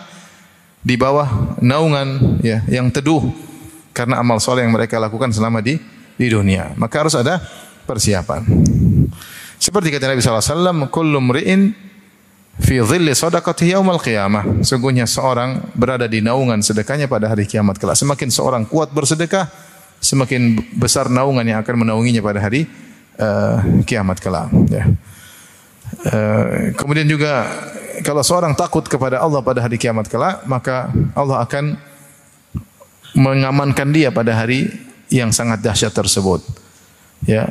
[0.82, 3.22] di bawah naungan ya yang teduh
[3.94, 5.78] karena amal soleh yang mereka lakukan selama di
[6.18, 6.74] di dunia.
[6.74, 7.38] Maka harus ada
[7.86, 8.42] persiapan.
[9.58, 11.72] Seperti kata Nabi SAW, Kullu mri'in
[12.60, 14.62] fi dhilli sadaqati yaumal qiyamah.
[14.66, 17.96] Sungguhnya seorang berada di naungan sedekahnya pada hari kiamat kelak.
[17.98, 19.48] Semakin seorang kuat bersedekah,
[20.04, 22.68] semakin besar naungan yang akan menaunginya pada hari
[23.16, 24.52] uh, kiamat kelak.
[24.68, 24.84] Ya.
[26.04, 27.48] Uh, kemudian juga
[28.04, 31.80] kalau seorang takut kepada Allah pada hari kiamat kelak, maka Allah akan
[33.16, 34.68] mengamankan dia pada hari
[35.08, 36.44] yang sangat dahsyat tersebut.
[37.24, 37.48] Ya.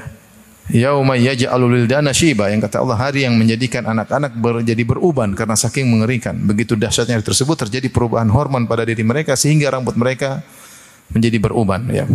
[0.71, 5.91] Yauma yaj'alul wildana shiba yang kata Allah hari yang menjadikan anak-anak menjadi beruban karena saking
[5.91, 6.39] mengerikan.
[6.39, 10.39] Begitu dahsyatnya tersebut terjadi perubahan hormon pada diri mereka sehingga rambut mereka
[11.11, 12.07] menjadi beruban ya.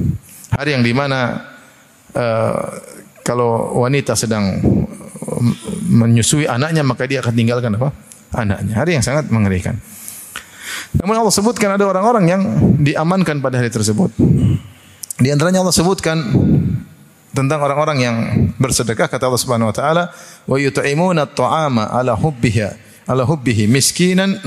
[0.55, 1.45] Hari yang di mana
[2.17, 2.57] uh,
[3.21, 4.57] kalau wanita sedang
[5.89, 7.93] menyusui anaknya maka dia akan tinggalkan apa?
[8.33, 8.81] Anaknya.
[8.81, 9.77] Hari yang sangat mengerikan.
[10.97, 12.43] Namun Allah sebutkan ada orang-orang yang
[12.81, 14.15] diamankan pada hari tersebut.
[15.19, 16.17] Di antaranya Allah sebutkan
[17.35, 18.17] tentang orang-orang yang
[18.57, 20.05] bersedekah kata Allah Subhanahu wa taala
[20.49, 22.67] wa yut'imuna at-ta'ama ala hubbihi
[23.07, 24.39] ala hubbihi miskinan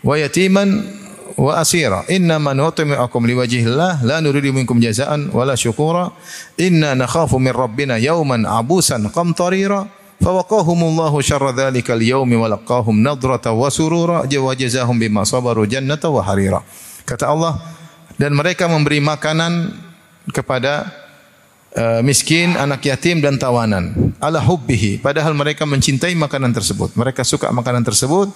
[0.00, 1.01] wa yatiman
[1.36, 6.12] wa asira innama nut'imukum liwajhillah la nuridu minkum jazaan wala syukura
[6.58, 9.88] inna nakhafu min rabbina yawman abusan qamtarira
[10.22, 16.22] fawaqahumullahu syarra dzalikal yawmi wa laqahum nadrata wa surura wa jazahum bima sabaru jannata wa
[16.22, 16.60] harira
[17.04, 17.58] kata Allah
[18.20, 19.72] dan mereka memberi makanan
[20.30, 21.02] kepada
[21.74, 24.14] uh, miskin, anak yatim dan tawanan.
[24.22, 25.02] Ala hubbihi.
[25.02, 26.94] Padahal mereka mencintai makanan tersebut.
[26.94, 28.30] Mereka suka makanan tersebut,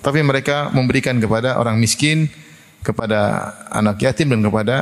[0.00, 2.28] tapi mereka memberikan kepada orang miskin,
[2.86, 4.76] kepada anak yatim dan kepada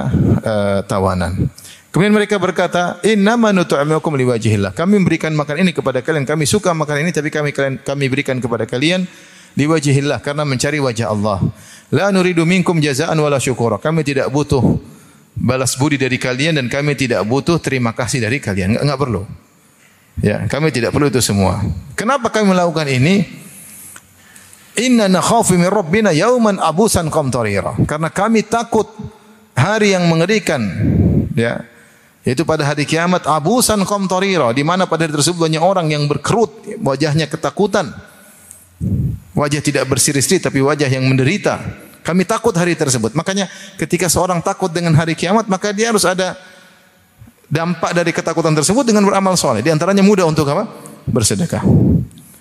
[0.44, 1.48] uh, tawanan.
[1.94, 6.26] Kemudian mereka berkata, "Inna ma nut'imukum liwajhillah." Kami memberikan makan ini kepada kalian.
[6.26, 9.06] Kami suka makan ini tapi kami kalian kami berikan kepada kalian
[9.54, 11.38] liwajhillah karena mencari wajah Allah.
[11.94, 13.78] La nuridu minkum jazaan wala syukura.
[13.78, 14.82] Kami tidak butuh
[15.38, 18.74] balas budi dari kalian dan kami tidak butuh terima kasih dari kalian.
[18.74, 19.22] Enggak, enggak perlu.
[20.22, 21.62] Ya, kami tidak perlu itu semua.
[21.98, 23.43] Kenapa kami melakukan ini?
[24.74, 27.78] Inna nakhafu min rabbina yauman abusan qamtarira.
[27.86, 28.90] Karena kami takut
[29.54, 30.60] hari yang mengerikan.
[31.38, 31.62] Ya.
[32.24, 36.66] Yaitu pada hari kiamat abusan qamtarira di mana pada hari tersebut banyak orang yang berkerut,
[36.80, 37.92] wajahnya ketakutan.
[39.36, 41.60] Wajah tidak bersiri-siri tapi wajah yang menderita.
[42.04, 43.16] Kami takut hari tersebut.
[43.16, 43.48] Makanya
[43.80, 46.36] ketika seorang takut dengan hari kiamat, maka dia harus ada
[47.48, 49.62] dampak dari ketakutan tersebut dengan beramal soleh.
[49.62, 50.68] Di antaranya mudah untuk apa?
[51.06, 51.62] Bersedekah.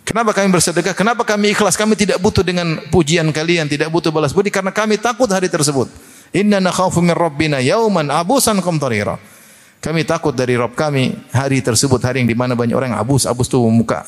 [0.04, 0.92] Kenapa kami bersedekah?
[0.92, 1.80] Kenapa kami ikhlas?
[1.80, 5.88] Kami tidak butuh dengan pujian kalian, tidak butuh balas budi karena kami takut hari tersebut.
[6.36, 9.16] Inna nakhafu min rabbina yauman abusan qamtarira.
[9.84, 13.52] Kami takut dari Rob kami hari tersebut, hari yang di mana banyak orang abus, abus
[13.52, 14.08] tuh muka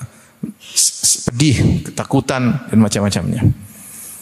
[1.27, 3.43] pedih, ketakutan dan macam-macamnya.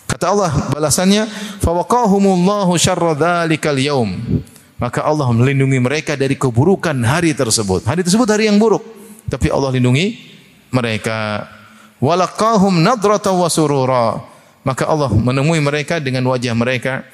[0.10, 1.26] Kata Allah balasannya,
[1.62, 4.14] "Fawaqahumullahu syarra dzalikal yaum."
[4.82, 7.86] Maka Allah melindungi mereka dari keburukan hari tersebut.
[7.86, 8.84] Hari tersebut hari yang buruk,
[9.30, 10.20] tapi Allah lindungi
[10.74, 11.48] mereka.
[12.04, 13.48] Walaqahum nadrata wa.
[14.64, 17.08] Maka Allah menemui mereka dengan wajah mereka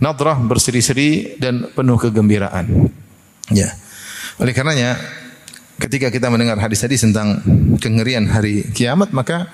[0.00, 2.92] nadrah berseri-seri dan penuh kegembiraan.
[3.48, 3.72] Ya.
[4.36, 5.00] Oleh karenanya
[5.80, 7.40] ketika kita mendengar hadis-hadis tentang
[7.80, 9.48] kengerian hari kiamat maka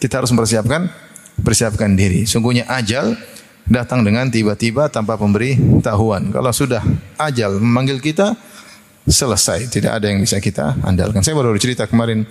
[0.00, 0.92] kita harus mempersiapkan
[1.40, 2.28] persiapkan diri.
[2.28, 3.16] Sungguhnya ajal
[3.64, 6.28] datang dengan tiba-tiba tanpa pemberi tahuan.
[6.32, 6.84] Kalau sudah
[7.16, 8.36] ajal memanggil kita,
[9.08, 9.68] selesai.
[9.68, 11.20] Tidak ada yang bisa kita andalkan.
[11.20, 12.24] Saya baru cerita kemarin,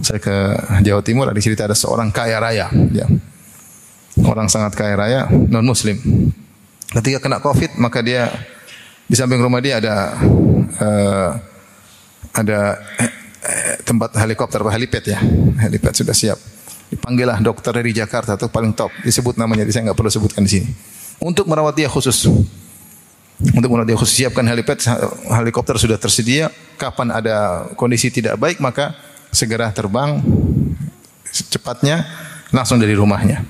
[0.00, 0.36] saya ke
[0.80, 2.72] Jawa Timur, ada cerita ada seorang kaya raya.
[2.90, 3.06] Ya.
[4.24, 6.00] Orang sangat kaya raya, non muslim.
[6.92, 8.28] Ketika kena covid, maka dia
[9.04, 10.16] di samping rumah dia ada
[10.80, 11.30] uh,
[12.32, 12.80] ada
[13.44, 15.20] eh, tempat helikopter, helipad ya.
[15.68, 16.38] Helipad sudah siap.
[16.92, 18.92] Dipanggillah dokter dari Jakarta atau paling top.
[19.04, 20.68] Disebut namanya, saya nggak perlu sebutkan di sini.
[21.20, 22.28] Untuk merawat dia khusus.
[23.40, 24.80] Untuk merawat dia khusus siapkan helipad,
[25.32, 26.52] helikopter sudah tersedia.
[26.76, 28.92] Kapan ada kondisi tidak baik maka
[29.32, 30.20] segera terbang
[31.32, 32.04] cepatnya
[32.52, 33.42] langsung dari rumahnya.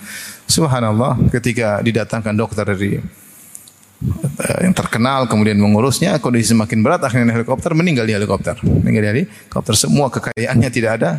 [0.46, 7.74] Subhanallah, ketika didatangkan dokter dari eh, yang terkenal kemudian mengurusnya kondisi semakin berat akhirnya helikopter
[7.74, 11.10] meninggal di helikopter meninggal di helikopter semua kekayaannya tidak ada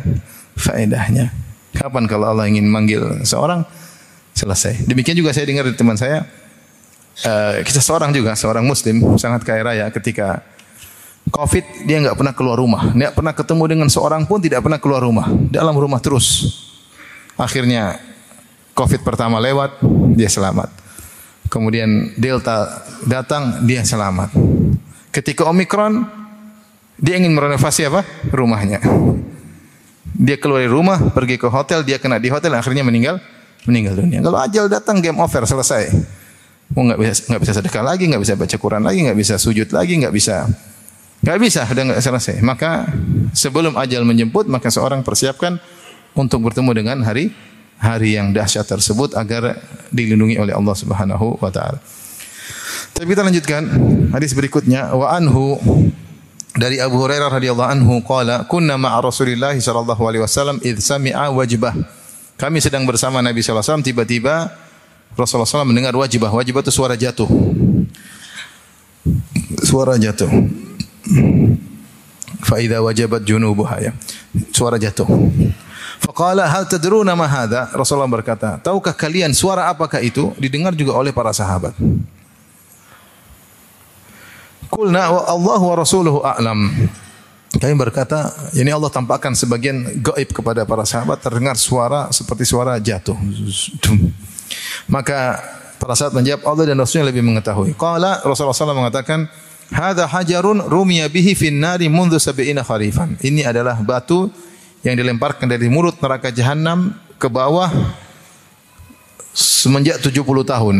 [0.56, 3.66] faedahnya Kapan kalau Allah ingin manggil seorang
[4.30, 4.86] selesai.
[4.86, 6.22] Demikian juga saya dengar dari teman saya
[7.26, 10.42] uh, kita seorang juga seorang muslim sangat kaya raya ketika
[11.32, 15.00] Covid dia nggak pernah keluar rumah, nggak pernah ketemu dengan seorang pun tidak pernah keluar
[15.00, 16.52] rumah, dalam rumah terus.
[17.40, 17.96] Akhirnya
[18.76, 19.80] Covid pertama lewat,
[20.14, 20.68] dia selamat.
[21.48, 24.34] Kemudian Delta datang, dia selamat.
[25.14, 26.02] Ketika Omikron,
[26.98, 28.02] dia ingin merenovasi apa?
[28.34, 28.82] Rumahnya.
[30.14, 33.18] Dia keluar dari rumah, pergi ke hotel, dia kena di hotel, akhirnya meninggal,
[33.66, 34.22] meninggal dunia.
[34.22, 35.90] Kalau ajal datang, game over, selesai.
[36.74, 39.70] Mau nggak bisa nggak bisa sedekah lagi, nggak bisa baca Quran lagi, nggak bisa sujud
[39.70, 40.50] lagi, nggak bisa
[41.24, 42.36] Gak bisa, sudah nggak selesai.
[42.44, 42.84] Maka
[43.32, 45.56] sebelum ajal menjemput, maka seorang persiapkan
[46.12, 47.32] untuk bertemu dengan hari
[47.80, 49.58] hari yang dahsyat tersebut agar
[49.90, 51.80] dilindungi oleh Allah Subhanahu wa taala.
[52.94, 53.62] Tapi kita lanjutkan
[54.14, 55.58] hadis berikutnya wa anhu
[56.54, 61.74] dari Abu Hurairah radhiyallahu anhu qala kunna ma'a Rasulillah sallallahu alaihi wasallam id sami'a wajibah.
[62.38, 64.34] Kami sedang bersama Nabi sallallahu alaihi wasallam tiba-tiba
[65.14, 66.30] Rasulullah SAW mendengar wajibah.
[66.34, 67.30] Wajibah itu suara jatuh.
[69.62, 70.26] Suara jatuh.
[72.44, 73.92] Fa wajabat junubuha ya.
[74.52, 75.08] Suara jatuh.
[76.04, 77.72] Faqala hal tadruna ma hadha?
[77.72, 81.72] Rasulullah berkata, "Tahukah kalian suara apakah itu?" Didengar juga oleh para sahabat.
[84.68, 86.90] Qulna wa Allah wa rasuluhu a'lam.
[87.54, 93.14] Kami berkata, ini Allah tampakkan sebagian gaib kepada para sahabat terdengar suara seperti suara jatuh.
[94.90, 95.38] Maka
[95.78, 97.78] para sahabat menjawab Allah dan Rasulnya lebih mengetahui.
[97.78, 99.30] Qala Rasulullah SAW mengatakan,
[99.74, 104.30] "Hadza hajarun rumiya bihi fin nari mundu sab'ina kharifan." Ini adalah batu
[104.86, 107.72] yang dilemparkan dari mulut neraka jahanam ke bawah
[109.34, 110.76] semenjak 70 tahun.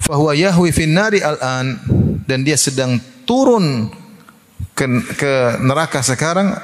[0.00, 1.80] Fahuwa yahwi nari al-an.
[2.24, 3.90] Dan dia sedang turun
[4.76, 4.86] ke,
[5.18, 5.32] ke
[5.64, 6.54] neraka sekarang.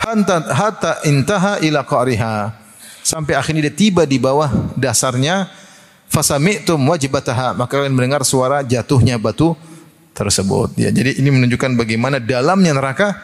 [0.00, 2.50] Hatta, hatta intaha ila qariha.
[3.04, 5.48] Sampai akhirnya dia tiba di bawah dasarnya.
[6.10, 7.54] Fasami'tum wajibataha.
[7.54, 9.54] Maka kalian mendengar suara jatuhnya batu
[10.14, 13.18] tersebut ya jadi ini menunjukkan bagaimana dalamnya neraka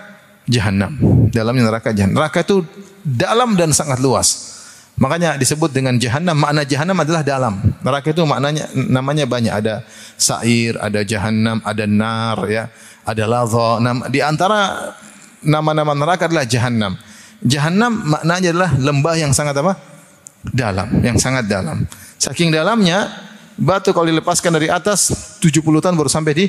[0.50, 0.98] jahanam
[1.30, 2.66] dalamnya neraka jahanam neraka itu
[3.00, 4.50] dalam dan sangat luas
[5.00, 6.36] Makanya disebut dengan jahanam.
[6.36, 7.56] Makna jahanam adalah dalam.
[7.80, 9.48] Neraka itu maknanya namanya banyak.
[9.48, 9.80] Ada
[10.20, 12.68] sair, ada jahanam, ada nar, ya,
[13.08, 13.80] ada ladha.
[14.12, 14.92] Di antara
[15.40, 17.00] nama-nama neraka adalah jahanam.
[17.40, 19.80] Jahanam maknanya adalah lembah yang sangat apa?
[20.44, 21.88] Dalam, yang sangat dalam.
[22.20, 23.08] Saking dalamnya,
[23.56, 26.44] batu kalau dilepaskan dari atas 70 tahun baru sampai di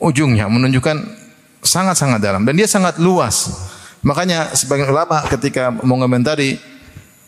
[0.00, 1.26] ujungnya, menunjukkan
[1.66, 3.50] sangat-sangat dalam dan dia sangat luas.
[4.06, 6.62] Makanya sebagian ulama ketika mengomentari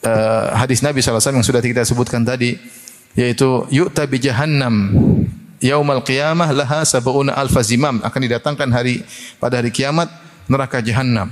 [0.07, 2.55] uh, hadis Nabi SAW yang sudah kita sebutkan tadi
[3.19, 4.95] yaitu yu'ta bi jahannam
[5.59, 7.99] yaumal qiyamah laha sab'una alfa zimam.
[8.07, 9.03] Akan didatangkan hari
[9.43, 10.07] pada hari kiamat
[10.47, 11.29] neraka jahanam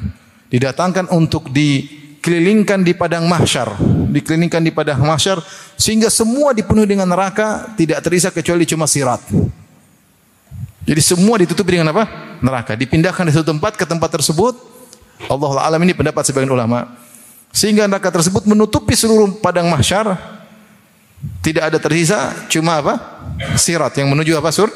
[0.51, 3.71] didatangkan untuk dikelilingkan di padang mahsyar.
[4.11, 5.39] Dikelilingkan di padang mahsyar
[5.79, 9.23] sehingga semua dipenuhi dengan neraka tidak tersisa kecuali cuma sirat
[10.87, 12.07] jadi semua ditutupi dengan apa
[12.39, 14.55] neraka dipindahkan dari satu tempat ke tempat tersebut
[15.27, 17.07] Allah alam ini pendapat sebagian ulama
[17.57, 20.13] sehingga neraka tersebut menutupi seluruh padang mahsyar.
[21.41, 22.95] Tidak ada tersisa cuma apa?
[23.57, 24.53] Sirat yang menuju apa?
[24.53, 24.69] Sur?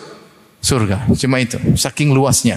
[0.65, 1.05] Surga.
[1.13, 1.61] Cuma itu.
[1.77, 2.57] Saking luasnya.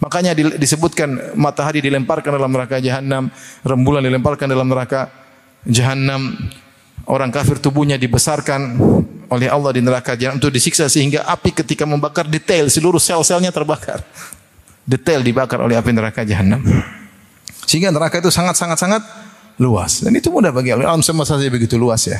[0.00, 3.28] Makanya disebutkan matahari dilemparkan dalam neraka jahanam,
[3.60, 5.12] rembulan dilemparkan dalam neraka
[5.68, 6.32] jahanam.
[7.04, 8.72] Orang kafir tubuhnya dibesarkan
[9.28, 14.00] oleh Allah di neraka jahanam untuk disiksa sehingga api ketika membakar detail seluruh sel-selnya terbakar.
[14.88, 16.64] Detail dibakar oleh api neraka jahanam.
[17.68, 19.02] Sehingga neraka itu sangat sangat sangat
[19.60, 20.00] luas.
[20.00, 20.88] Dan itu mudah bagi Allah.
[20.88, 22.16] Alam semesta saja begitu luas ya.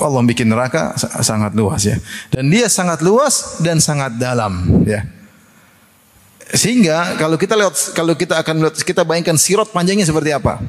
[0.00, 1.96] Allah bikin neraka sangat luas ya.
[2.28, 5.04] Dan dia sangat luas dan sangat dalam ya.
[6.50, 10.60] Sehingga kalau kita lewat kalau kita akan lihat kita bayangkan sirot panjangnya seperti apa?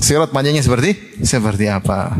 [0.00, 2.16] Sirot panjangnya seperti seperti apa?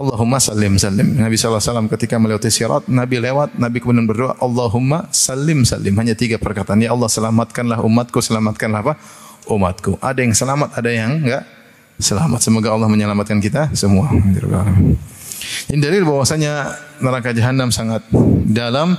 [0.00, 1.12] Allahumma salim salim.
[1.20, 1.60] Nabi SAW
[1.92, 5.92] ketika melewati sirat, Nabi lewat, Nabi kemudian berdoa, Allahumma salim salim.
[6.00, 6.80] Hanya tiga perkataan.
[6.80, 8.94] Ya Allah selamatkanlah umatku, selamatkanlah apa?
[9.44, 10.00] umatku.
[10.00, 11.44] Ada yang selamat, ada yang enggak
[12.00, 12.40] selamat.
[12.40, 14.08] Semoga Allah menyelamatkan kita semua.
[15.68, 18.04] Ini dalil bahwasanya neraka jahanam sangat
[18.48, 18.96] dalam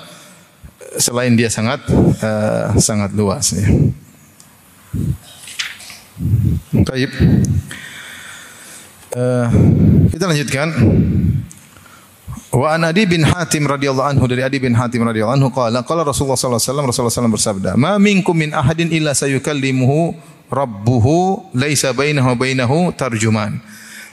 [0.97, 1.81] selain dia sangat
[2.21, 3.67] uh, sangat luas ya.
[6.85, 7.11] Baik.
[9.11, 9.47] Uh,
[10.07, 10.71] kita lanjutkan.
[12.51, 16.07] Wa an Adi bin Hatim radhiyallahu anhu dari Adi bin Hatim radhiyallahu anhu qala qala
[16.07, 20.15] Rasulullah sallallahu alaihi wasallam Rasulullah sallallahu bersabda, "Ma minkum min ahadin illa sayukallimuhu
[20.47, 23.59] rabbuhu laisa bainahu bainahu tarjuman."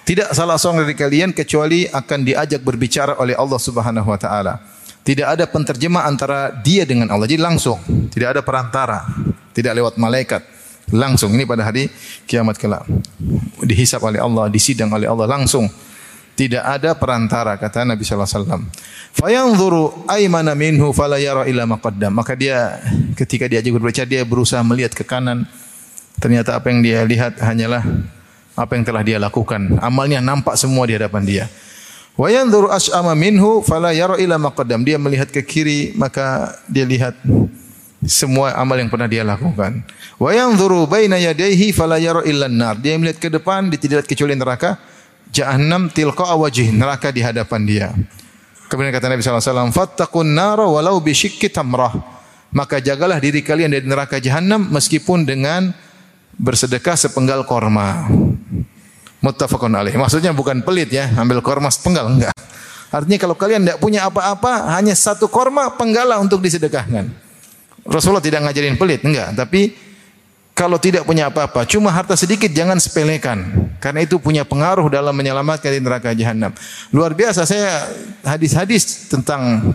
[0.03, 4.59] Tidak salah seorang dari kalian kecuali akan diajak berbicara oleh Allah Subhanahu wa taala.
[5.07, 7.31] Tidak ada penterjemah antara dia dengan Allah.
[7.31, 7.79] Jadi langsung,
[8.11, 9.07] tidak ada perantara,
[9.55, 10.58] tidak lewat malaikat.
[10.93, 11.93] Langsung ini pada hari
[12.25, 12.85] kiamat kelak.
[13.61, 15.69] Dihisap oleh Allah, disidang oleh Allah langsung
[16.39, 18.47] tidak ada perantara kata Nabi sallallahu alaihi
[20.31, 20.55] wasallam.
[20.55, 22.15] Minhu fala yara illa maqaddam.
[22.15, 22.79] Maka dia
[23.19, 25.51] ketika diajak berbicara dia berusaha melihat ke kanan.
[26.23, 27.83] Ternyata apa yang dia lihat hanyalah
[28.55, 29.83] apa yang telah dia lakukan.
[29.83, 31.45] Amalnya nampak semua di hadapan dia.
[32.15, 32.31] Wa
[32.71, 34.87] as'ama minhu fala yara illa maqaddam.
[34.87, 37.19] Dia melihat ke kiri maka dia lihat
[38.07, 39.83] semua amal yang pernah dia lakukan.
[40.21, 42.79] Wa yanzuru baina yadayhi fala yara illa nar.
[42.79, 44.79] Dia melihat ke depan dia tidak kecuali neraka
[45.35, 47.88] jahannam tilqa wajih neraka di hadapan dia.
[48.69, 51.17] Kemudian kata Nabi sallallahu alaihi wasallam, "Fattaqun nara walau bi
[51.49, 52.19] tamrah."
[52.49, 55.73] maka jagalah diri kalian dari neraka jahanam meskipun dengan
[56.38, 58.09] bersedekah sepenggal korma.
[59.19, 59.99] Muttafaqun alaih.
[59.99, 62.35] Maksudnya bukan pelit ya, ambil korma sepenggal enggak.
[62.88, 67.27] Artinya kalau kalian tidak punya apa-apa, hanya satu korma penggalah untuk disedekahkan.
[67.89, 69.33] Rasulullah tidak ngajarin pelit, enggak.
[69.33, 69.73] Tapi
[70.53, 73.71] kalau tidak punya apa-apa, cuma harta sedikit jangan sepelekan.
[73.81, 76.53] Karena itu punya pengaruh dalam menyelamatkan di neraka jahanam.
[76.93, 77.89] Luar biasa saya
[78.27, 79.73] hadis-hadis tentang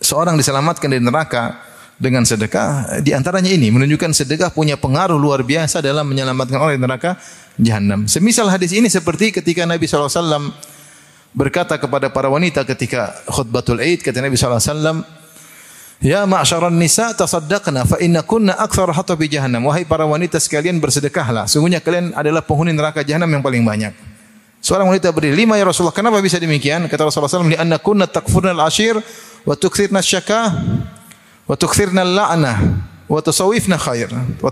[0.00, 1.60] seorang diselamatkan dari neraka
[2.00, 6.84] dengan sedekah di antaranya ini menunjukkan sedekah punya pengaruh luar biasa dalam menyelamatkan orang dari
[6.88, 7.20] neraka
[7.60, 8.08] jahanam.
[8.08, 10.48] Semisal hadis ini seperti ketika Nabi SAW
[11.36, 15.19] berkata kepada para wanita ketika khutbatul Aid kata Nabi SAW
[16.00, 19.68] Ya ma'syaran nisa tasaddaqna fa inna kunna akthar hatabi jahannam.
[19.68, 21.44] Wahai para wanita sekalian bersedekahlah.
[21.44, 23.92] Sungguhnya kalian adalah penghuni neraka jahanam yang paling banyak.
[24.64, 25.92] Seorang wanita berdiri, lima ya Rasulullah.
[25.92, 26.88] Kenapa bisa demikian?
[26.88, 28.96] Kata Rasulullah SAW, Lianna kunna takfurna al-ashir
[29.44, 30.52] wa tukthirna syakah
[31.48, 32.56] wa tukthirna al-la'nah
[33.08, 33.20] wa
[33.80, 34.08] khair
[34.40, 34.48] wa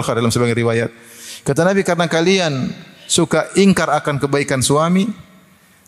[0.00, 0.90] al-khair dalam sebagian riwayat.
[1.44, 2.72] Kata Nabi karena kalian
[3.04, 5.08] suka ingkar akan kebaikan suami,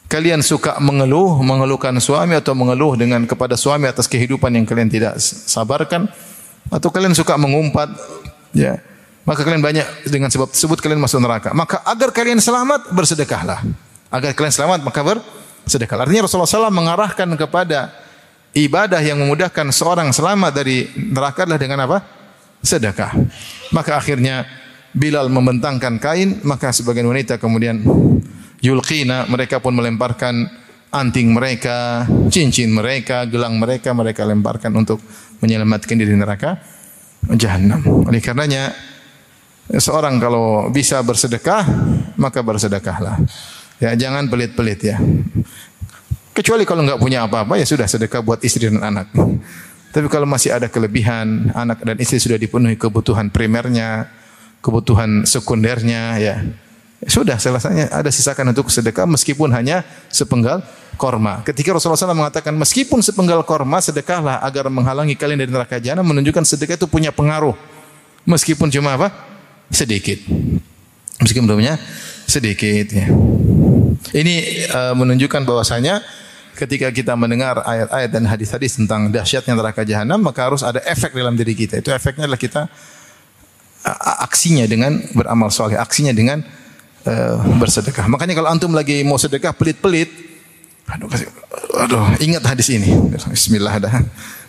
[0.07, 5.19] kalian suka mengeluh, mengeluhkan suami atau mengeluh dengan kepada suami atas kehidupan yang kalian tidak
[5.23, 6.11] sabarkan?
[6.71, 7.95] Atau kalian suka mengumpat?
[8.51, 8.83] Ya.
[9.27, 11.51] Maka kalian banyak dengan sebab tersebut kalian masuk neraka.
[11.51, 13.63] Maka agar kalian selamat bersedekahlah.
[14.07, 17.91] Agar kalian selamat maka bersedekah artinya Rasulullah SAW mengarahkan kepada
[18.55, 21.99] ibadah yang memudahkan seorang selamat dari neraka adalah dengan apa?
[22.63, 23.19] Sedekah.
[23.75, 24.47] Maka akhirnya
[24.97, 27.85] Bilal membentangkan kain, maka sebagian wanita kemudian
[28.67, 30.51] yulqina, mereka pun melemparkan
[30.91, 32.03] anting mereka,
[32.35, 34.99] cincin mereka, gelang mereka, mereka lemparkan untuk
[35.39, 36.59] menyelamatkan diri neraka
[37.39, 37.83] jahanam.
[38.07, 38.75] Oleh karenanya
[39.71, 41.63] seorang kalau bisa bersedekah,
[42.19, 43.23] maka bersedekahlah.
[43.77, 44.97] Ya, jangan pelit-pelit ya.
[46.33, 49.09] Kecuali kalau nggak punya apa-apa ya sudah sedekah buat istri dan anak.
[49.93, 54.13] Tapi kalau masih ada kelebihan, anak dan istri sudah dipenuhi kebutuhan primernya,
[54.61, 56.37] kebutuhan sekundernya ya.
[57.05, 60.65] Sudah selesainya ada sisakan untuk sedekah meskipun hanya sepenggal
[60.97, 61.45] korma.
[61.45, 66.49] Ketika Rasulullah SAW mengatakan meskipun sepenggal korma sedekahlah agar menghalangi kalian dari neraka jahanam menunjukkan
[66.49, 67.53] sedekah itu punya pengaruh.
[68.25, 69.13] Meskipun cuma apa?
[69.69, 70.25] Sedikit.
[71.21, 71.77] Meskipun punya
[72.25, 73.07] sedikit ya.
[74.17, 74.35] Ini
[74.73, 76.01] uh, menunjukkan bahwasanya
[76.57, 81.37] ketika kita mendengar ayat-ayat dan hadis-hadis tentang dahsyatnya neraka jahanam, maka harus ada efek dalam
[81.37, 81.79] diri kita.
[81.79, 82.73] Itu efeknya adalah kita
[84.25, 86.43] aksinya dengan beramal soleh, aksinya dengan
[87.07, 88.11] uh, bersedekah.
[88.11, 90.11] Makanya kalau antum lagi mau sedekah pelit-pelit,
[90.91, 91.09] aduh,
[91.79, 92.91] aduh, ingat hadis ini.
[93.31, 93.95] Bismillah dah.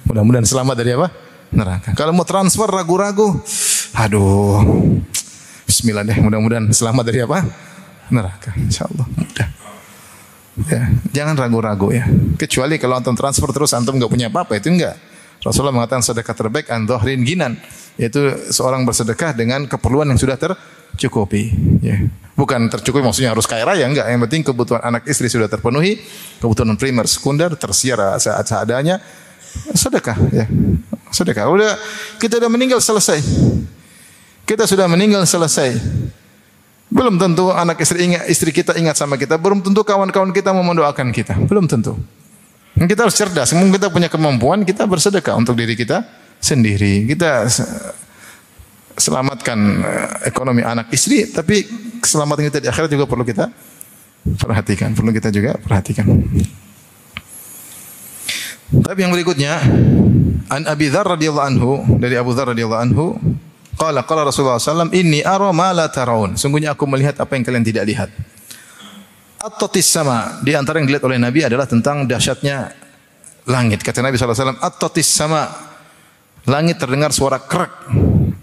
[0.09, 1.07] Mudah-mudahan selamat dari apa?
[1.53, 1.95] Neraka.
[1.95, 3.39] Kalau mau transfer ragu-ragu,
[3.95, 4.63] aduh,
[5.67, 6.17] Bismillah deh.
[6.19, 7.43] Mudah-mudahan selamat dari apa?
[8.07, 8.55] Neraka.
[8.55, 9.49] Insyaallah mudah.
[10.65, 12.09] Ya, jangan ragu-ragu ya.
[12.39, 14.97] Kecuali kalau antum transfer terus antum nggak punya apa-apa itu enggak.
[15.45, 16.89] Rasulullah mengatakan sedekah terbaik an
[17.21, 17.61] ginan,
[17.93, 20.33] yaitu seorang bersedekah dengan keperluan yang sudah
[20.97, 21.53] tercukupi,
[21.85, 22.01] ya.
[22.33, 26.01] Bukan tercukupi maksudnya harus kaya raya enggak, yang penting kebutuhan anak istri sudah terpenuhi,
[26.41, 28.97] kebutuhan primer, sekunder, tersiar saat seadanya.
[29.73, 30.45] Sedekah ya.
[31.09, 31.49] Sedekah.
[31.49, 31.73] Udah
[32.21, 33.21] kita sudah meninggal selesai.
[34.45, 35.77] Kita sudah meninggal selesai.
[36.93, 39.35] Belum tentu anak istri ingat, istri kita ingat sama kita.
[39.41, 41.35] Belum tentu kawan-kawan kita mau mendoakan kita.
[41.49, 41.97] Belum tentu.
[42.77, 43.49] Kita harus cerdas.
[43.57, 46.05] Mungkin kita punya kemampuan, kita bersedekah untuk diri kita
[46.37, 47.09] sendiri.
[47.09, 47.49] Kita
[48.97, 51.63] selamatkan eh, ekonomi anak istri, tapi
[52.01, 53.47] keselamatan kita di akhirat juga perlu kita
[54.41, 54.91] perhatikan.
[54.97, 56.05] Perlu kita juga perhatikan.
[58.67, 59.63] Tapi yang berikutnya,
[60.51, 61.71] An Abi Dzar radhiyallahu anhu
[62.03, 63.05] dari Abu Dzar radhiyallahu anhu
[63.77, 66.33] Qala qala Rasulullah SAW, inni ara ma la taraun.
[66.33, 68.09] Sungguhnya aku melihat apa yang kalian tidak lihat.
[69.37, 70.41] At-tatis sama.
[70.41, 72.73] Di antara yang dilihat oleh Nabi adalah tentang dahsyatnya
[73.45, 73.85] langit.
[73.85, 75.45] Kata Nabi SAW, at-tatis sama.
[76.49, 77.69] Langit terdengar suara krek.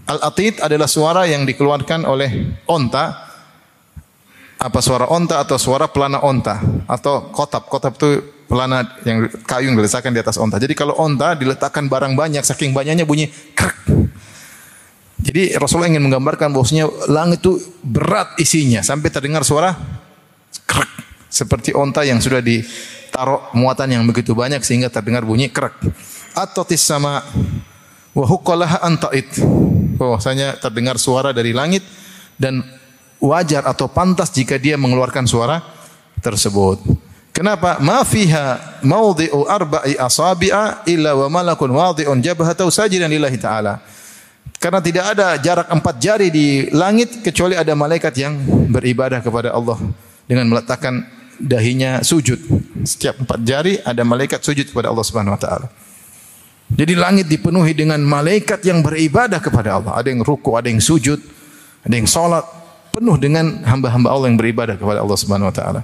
[0.04, 3.24] Al-atid adalah suara yang dikeluarkan oleh onta.
[4.60, 6.60] Apa suara onta atau suara pelana onta.
[6.84, 7.68] Atau kotap.
[7.72, 10.60] Kotap itu pelana yang kayu yang diletakkan di atas onta.
[10.60, 13.80] Jadi kalau onta diletakkan barang banyak, saking banyaknya bunyi krek.
[15.24, 19.72] Jadi Rasulullah ingin menggambarkan bahwasanya langit itu berat isinya sampai terdengar suara
[20.68, 20.92] krek
[21.32, 25.80] seperti onta yang sudah ditaruh muatan yang begitu banyak sehingga terdengar bunyi krek.
[26.36, 27.24] Atau sama
[28.14, 29.28] wa huqqalaha antait.
[29.94, 31.82] Bahwasanya terdengar suara dari langit
[32.38, 32.62] dan
[33.22, 35.62] wajar atau pantas jika dia mengeluarkan suara
[36.22, 36.82] tersebut.
[37.34, 37.82] Kenapa?
[37.82, 38.78] Ma fiha
[39.50, 43.82] arba'i asabi'a illa wa malakun wadhi'un jabhatahu sajidan lillahi ta'ala.
[44.62, 48.38] Karena tidak ada jarak empat jari di langit kecuali ada malaikat yang
[48.70, 49.76] beribadah kepada Allah
[50.24, 51.04] dengan meletakkan
[51.42, 52.38] dahinya sujud.
[52.86, 55.66] Setiap empat jari ada malaikat sujud kepada Allah Subhanahu wa taala.
[56.72, 59.92] Jadi langit dipenuhi dengan malaikat yang beribadah kepada Allah.
[60.00, 61.20] Ada yang ruku, ada yang sujud,
[61.84, 62.42] ada yang salat,
[62.94, 65.80] penuh dengan hamba-hamba Allah yang beribadah kepada Allah Subhanahu wa taala.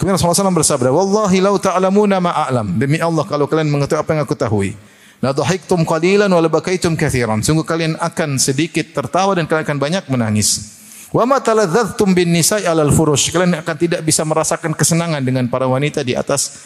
[0.00, 4.10] Kemudian Rasulullah SAW bersabda, "Wallahi lau ta'lamuna ma a'lam." Demi Allah kalau kalian mengetahui apa
[4.16, 4.74] yang aku tahui.
[5.22, 7.38] La dhahiktum qalilan wa la bakaitum katsiran.
[7.46, 10.74] Sungguh kalian akan sedikit tertawa dan kalian akan banyak menangis.
[11.14, 13.30] Wa ma taladzadztum bin nisa'i 'alal furush.
[13.30, 16.58] Kalian akan tidak bisa merasakan kesenangan dengan para wanita di atas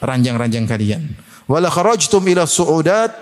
[0.00, 1.02] ranjang-ranjang kalian.
[1.44, 3.12] Wa la kharajtum ila su'udat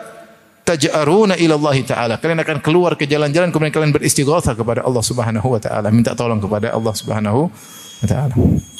[0.62, 2.14] taj'aruna ila Allah taala.
[2.22, 6.38] Kalian akan keluar ke jalan-jalan kemudian kalian beristighatsah kepada Allah Subhanahu wa taala, minta tolong
[6.38, 8.34] kepada Allah Subhanahu wa taala.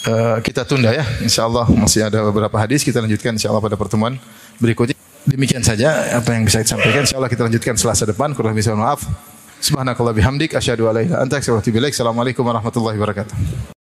[0.07, 1.03] Uh, kita tunda ya.
[1.23, 4.15] Insyaallah masih ada beberapa hadis kita lanjutkan insyaallah pada pertemuan
[4.63, 4.95] berikutnya.
[5.23, 7.07] Demikian saja apa yang bisa saya sampaikan.
[7.07, 8.35] Insyaallah kita lanjutkan Selasa depan.
[8.35, 9.07] Kurang lebih maaf.
[9.63, 11.95] Subhanakallah bihamdik asyhadu an la ilaha illa anta astaghfiruka wa atubu ilaik.
[11.95, 13.82] Assalamualaikum warahmatullahi wabarakatuh.